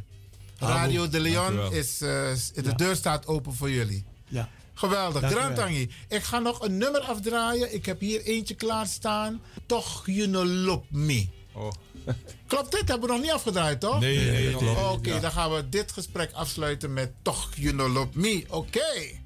Radio 0.60 1.10
de 1.10 1.20
Leon 1.20 1.74
is, 1.74 2.02
eh, 2.02 2.10
de 2.56 2.76
deur 2.76 2.96
staat 2.96 3.28
open 3.28 3.54
voor 3.56 3.72
jullie. 3.72 4.06
Ja. 4.30 4.50
Geweldig. 4.74 5.32
Grantangi, 5.32 5.92
ik 6.08 6.24
ga 6.24 6.40
nog 6.40 6.62
een 6.62 6.78
nummer 6.78 7.02
afdraaien. 7.02 7.74
Ik 7.74 7.86
heb 7.86 8.00
hier 8.00 8.22
eentje 8.22 8.56
klaarstaan. 8.56 9.42
Toch 9.66 10.08
love 10.08 10.86
me. 10.90 11.28
Oh. 11.54 11.72
Klopt 12.48 12.72
dit? 12.72 12.88
Hebben 12.88 13.08
we 13.08 13.16
nog 13.16 13.24
niet 13.24 13.32
afgedraaid, 13.32 13.80
toch? 13.80 14.00
Nee, 14.00 14.18
nee, 14.18 14.56
nee. 14.56 14.78
Oké. 14.92 15.14
Ja. 15.14 15.20
dan 15.20 15.32
gaan 15.32 15.54
we 15.54 15.70
dit 15.70 15.92
gesprek 15.92 16.32
afsluiten 16.32 16.94
met 16.94 17.12
Toch 17.22 17.50
love 17.58 18.10
me. 18.14 18.46
Oké. 18.50 19.18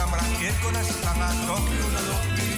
Camera, 0.00 0.24
kerko 0.40 0.68
na 0.72 0.80
sitanga, 0.88 1.28
Tokyo 1.46 1.86
no 1.94 2.00
lopi. 2.08 2.48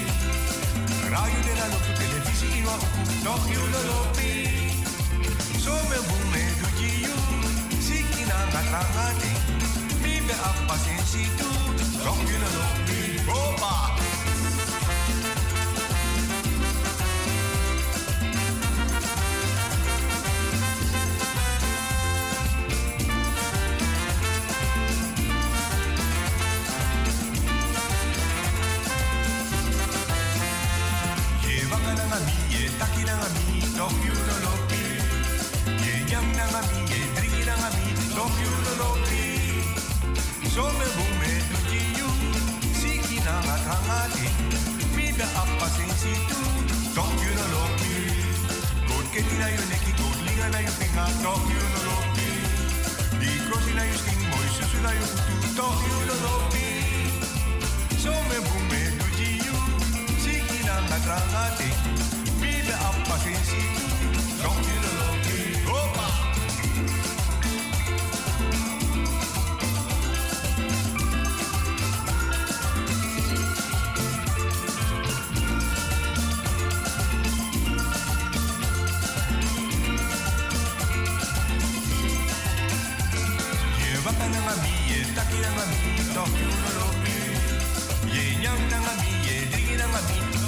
Radio 1.11 1.41
de 1.47 1.53
na 1.59 1.67
lopi, 1.73 1.93
televisi 1.99 2.47
iwa 2.59 2.75
uku, 2.85 3.03
Tokyo 3.27 3.63
no 3.73 3.81
lopi. 3.91 4.31
So 5.65 5.75
me 5.91 5.99
bume 6.09 6.43
nuki 6.61 6.91
yu, 7.05 7.17
siki 7.87 8.23
nanga 8.31 8.61
trangati. 8.71 9.33
Mi 10.03 10.15
be 10.27 10.35
appa 10.49 10.77
sensi 10.85 11.23
tu, 11.39 11.51
Tokyo 12.05 12.37
no 12.43 12.49
lopi. 12.59 12.99
Opa! 13.27 14.12
taki 32.83 33.05
you 34.03 34.15
no 34.43 34.53
me. 34.71 34.83
Na 36.39 36.45
ngami, 36.51 36.79
ye 36.91 37.01
na 37.47 37.55
ngami, 37.61 37.85
don't 38.17 38.35
me. 39.07 39.23
So 40.51 40.65
me 40.79 40.87
bume 40.97 41.33
siki 42.81 43.19
na 43.27 43.35
ngatangati, 43.47 44.27
mida 44.97 45.27
apa 45.41 45.67
sing 45.75 45.93
situ, 46.03 46.41
don't 46.95 47.23
no 47.39 47.45
love 47.55 47.75
me. 47.83 47.95
Neki, 49.71 49.93
good 49.99 50.19
pinga, 50.79 51.05
don't 51.23 51.45
no 51.75 51.79
love. 51.87 52.11
Di 53.21 53.31
krosi 53.47 53.73
na 53.79 53.83
yu 53.87 55.07
kutu, 55.27 55.67
me. 56.55 56.67
So 58.03 58.11
me 58.29 58.39
bume 58.47 58.83
siki 60.25 60.59
na 60.67 60.75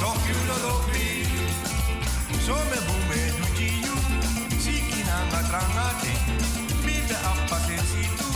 Don't 0.05 0.29
you 0.29 0.35
know 0.49 0.93
me? 0.93 1.04
So 2.45 2.53
me 2.53 2.79
bume 2.87 3.21
nuji 3.39 3.71
chi 4.51 4.57
siki 4.65 5.01
na 5.09 5.17
ngatrangate, 5.29 6.13
mita 6.85 7.17
apate 7.31 7.79
situ, 7.89 8.29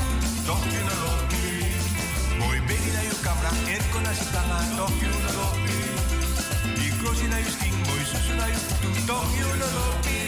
tohti 0.47 0.81
na 0.89 0.95
lopi. 1.03 1.45
Moi 2.39 2.61
begi 2.69 2.91
na 2.97 3.03
yu 3.09 3.17
kamra, 3.25 3.53
erko 3.75 4.01
na 4.01 4.13
sitanga, 4.19 4.59
na 5.25 5.31
lopi. 5.39 5.77
Ikrosi 6.87 7.29
na 7.29 7.39
yu 7.39 7.51
sting, 7.57 7.77
moi 7.87 8.05
susu 8.11 8.35
na 8.41 8.47
yu, 8.47 8.61
tohti 9.07 9.41
na. 9.61 10.28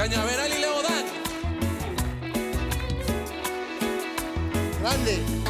Cañaveral 0.00 0.50
y 0.50 0.60
Leodán. 0.60 1.04
Grande. 4.80 5.49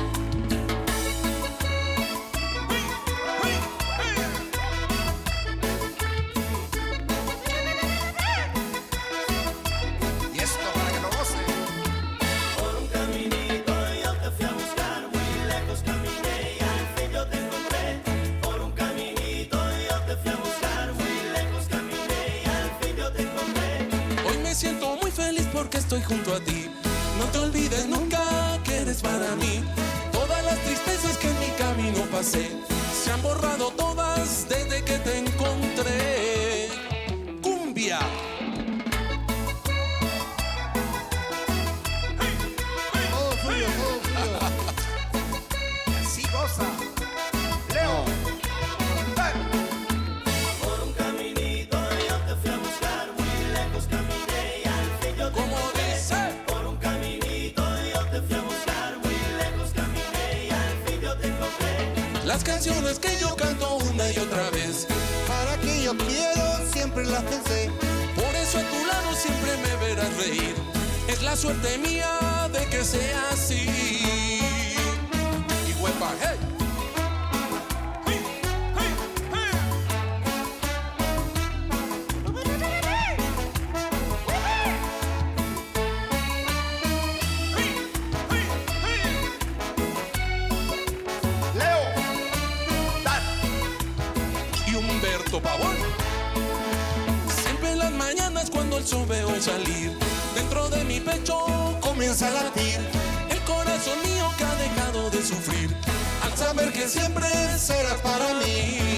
comienza 102.00 102.28
a 102.28 102.30
latir 102.30 102.80
el 103.28 103.38
corazón 103.40 103.98
mío 104.02 104.24
que 104.38 104.44
ha 104.44 104.54
dejado 104.54 105.10
de 105.10 105.22
sufrir 105.22 105.76
al 106.22 106.34
saber 106.34 106.72
que 106.72 106.88
siempre 106.88 107.28
serás 107.58 108.00
para 108.00 108.32
mí. 108.36 108.89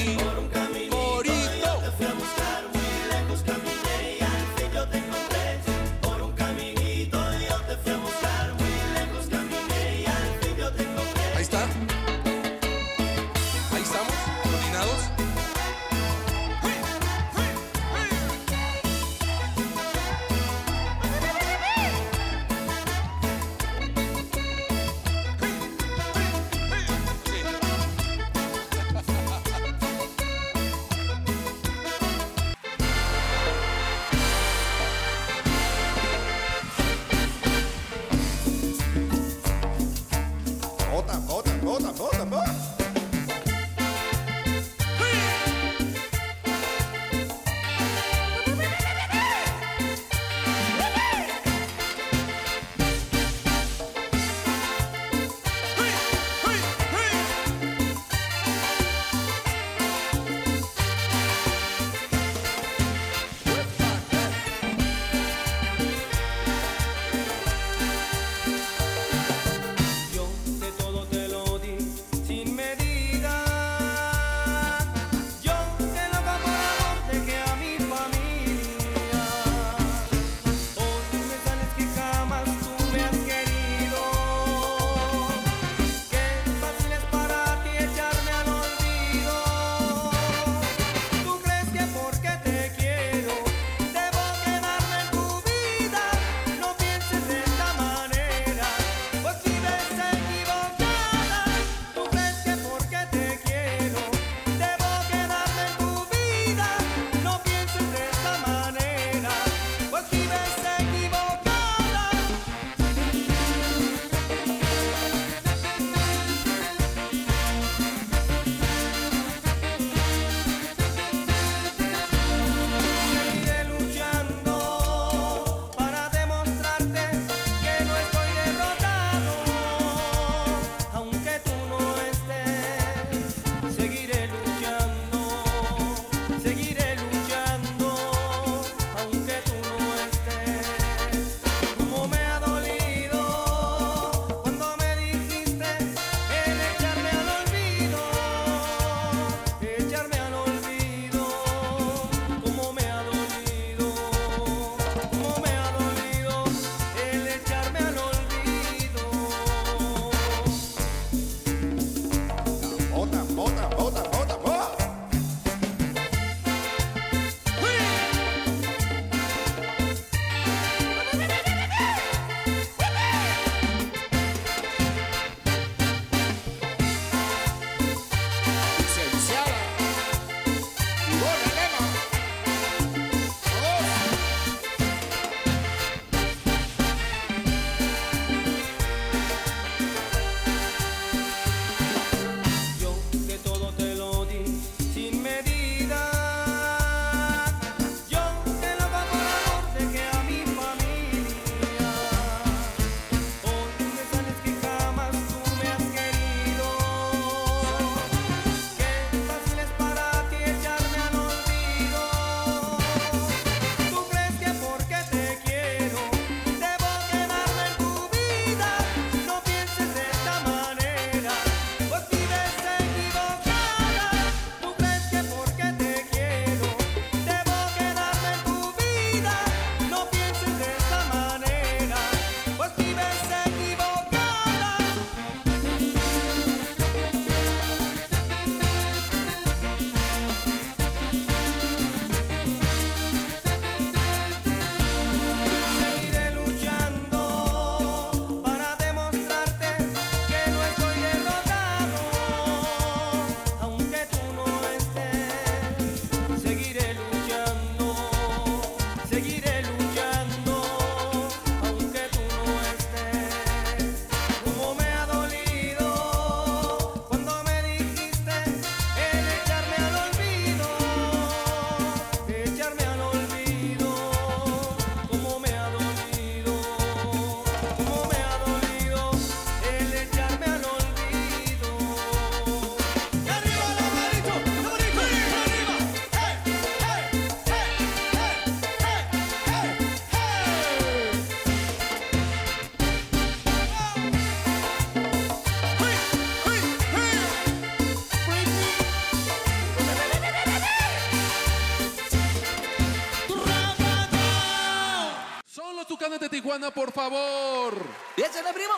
Tijuana, 306.43 306.73
por 306.73 306.91
favor. 306.91 307.73
Y 308.17 308.23
échale, 308.23 308.53
primo. 308.53 308.75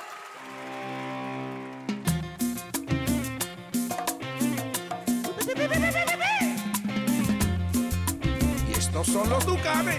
Y 8.69 8.73
estos 8.79 9.07
son 9.07 9.31
los 9.31 9.47
Ducames. 9.47 9.97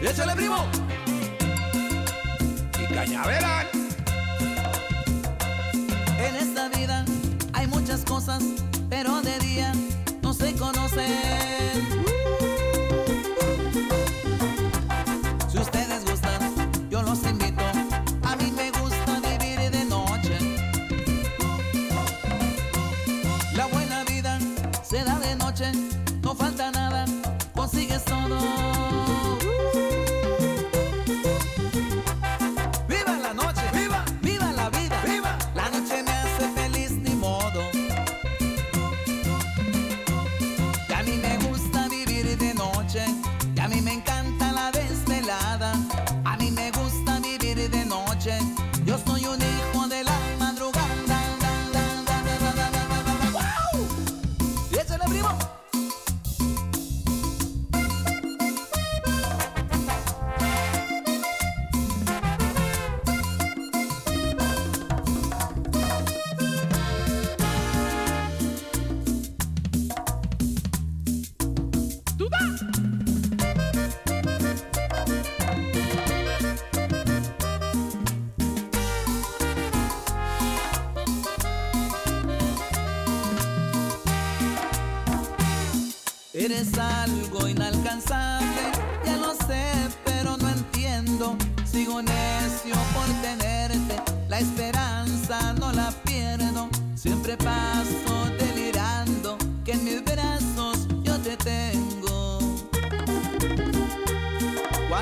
Y 0.00 0.06
échale, 0.06 0.36
primo. 0.36 0.64
Y 2.78 2.94
Cañaveral. 2.94 3.66
En 6.16 6.36
esta 6.36 6.68
vida 6.68 7.04
hay 7.54 7.66
muchas 7.66 8.04
cosas, 8.04 8.44
pero 8.88 9.20
de 9.20 9.36
día 9.40 9.72
no 10.22 10.32
se 10.32 10.54
conocen. 10.54 12.29
love. 28.30 28.59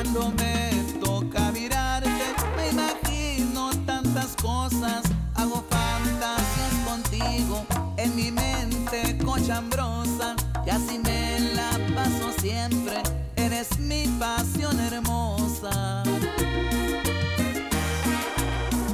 Cuando 0.01 0.31
me 0.39 0.71
toca 1.01 1.51
mirarte, 1.51 2.09
me 2.57 2.69
imagino 2.71 3.71
tantas 3.85 4.37
cosas. 4.41 5.03
Hago 5.35 5.65
fantasías 5.69 6.73
contigo 6.85 7.67
en 7.97 8.15
mi 8.15 8.31
mente 8.31 9.19
cochambrosa. 9.25 10.37
Y 10.65 10.71
así 10.71 11.01
me 11.01 11.41
la 11.53 11.71
paso 11.97 12.33
siempre. 12.39 13.03
Eres 13.35 13.77
mi 13.81 14.07
pasión 14.21 14.79
hermosa. 14.79 16.05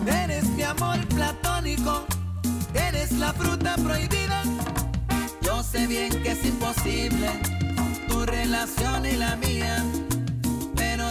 Eres 0.06 0.44
mi 0.56 0.62
amor 0.62 1.06
platónico. 1.08 2.06
Eres 2.72 3.12
la 3.12 3.34
fruta 3.34 3.74
prohibida. 3.76 4.42
Yo 5.42 5.62
sé 5.62 5.86
bien 5.86 6.22
que 6.22 6.30
es 6.30 6.42
imposible 6.46 7.28
tu 8.08 8.24
relación 8.24 9.04
y 9.04 9.12
la 9.16 9.36
mía. 9.36 9.84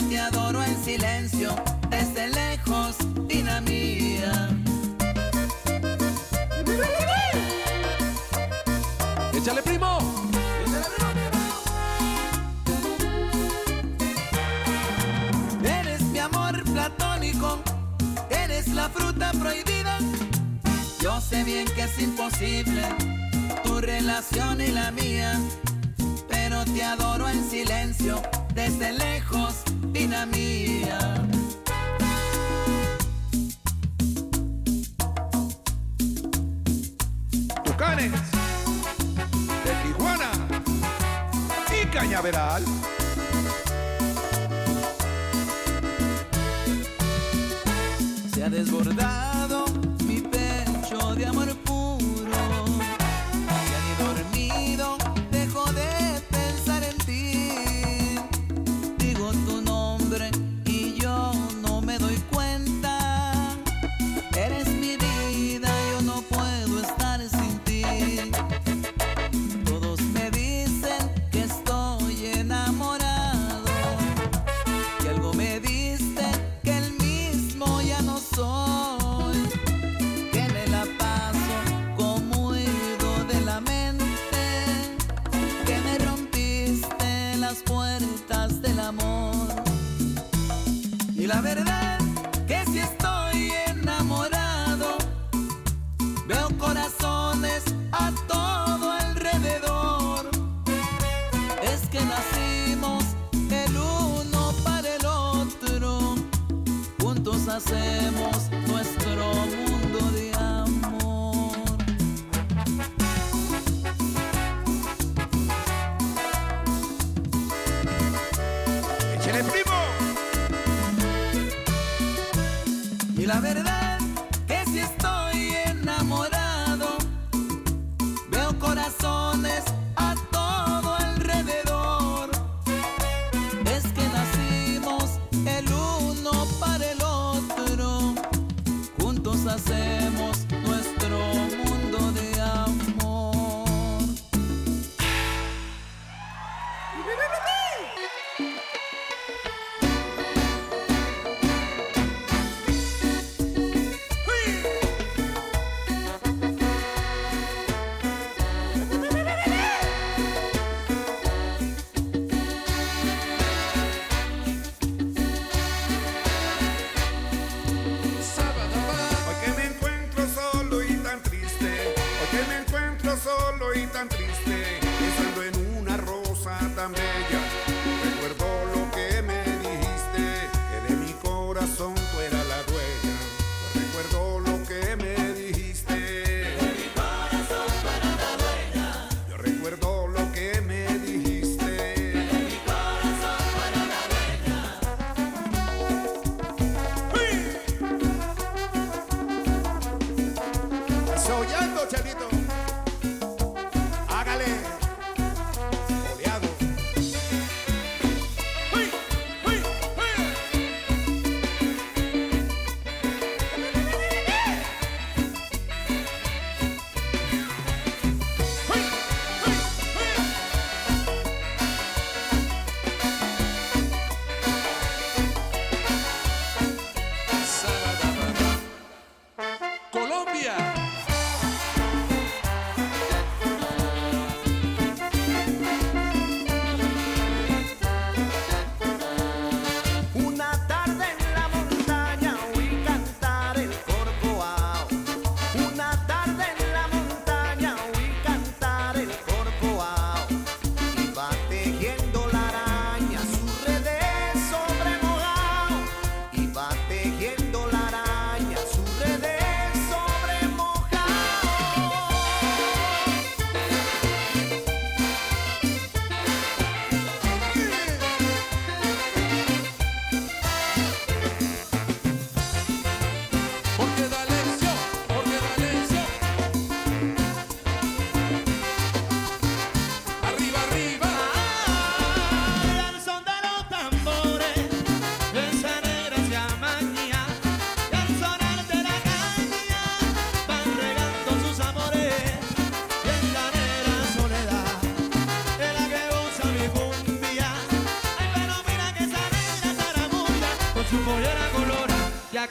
Te 0.09 0.19
adoro 0.19 0.61
en 0.63 0.83
silencio, 0.83 1.55
desde 1.89 2.29
lejos, 2.29 2.95
Dina 3.27 3.61
mía. 3.61 4.49
Échale, 9.33 9.61
primo. 9.63 9.97
Eres 15.63 16.01
mi 16.03 16.19
amor 16.19 16.63
platónico, 16.63 17.59
eres 18.29 18.67
la 18.67 18.89
fruta 18.89 19.31
prohibida. 19.31 19.97
Yo 21.01 21.19
sé 21.19 21.43
bien 21.43 21.65
que 21.75 21.83
es 21.83 21.99
imposible 21.99 22.83
tu 23.63 23.79
relación 23.81 24.61
y 24.61 24.67
la 24.67 24.91
mía, 24.91 25.39
pero 26.29 26.63
te 26.65 26.83
adoro 26.83 27.27
en 27.27 27.49
silencio, 27.49 28.21
desde 28.53 28.93
lejos, 28.93 29.63
Dina 29.93 30.25
mía. 30.25 30.99
Tucanes. 37.63 38.11
De 39.63 39.73
Tijuana. 39.83 40.31
Y 41.71 41.85
Cañaveral. 41.87 42.63
Se 48.33 48.43
ha 48.43 48.49
desbordado 48.49 49.32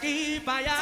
aquí 0.03 0.42
para 0.44 0.59
allá, 0.59 0.82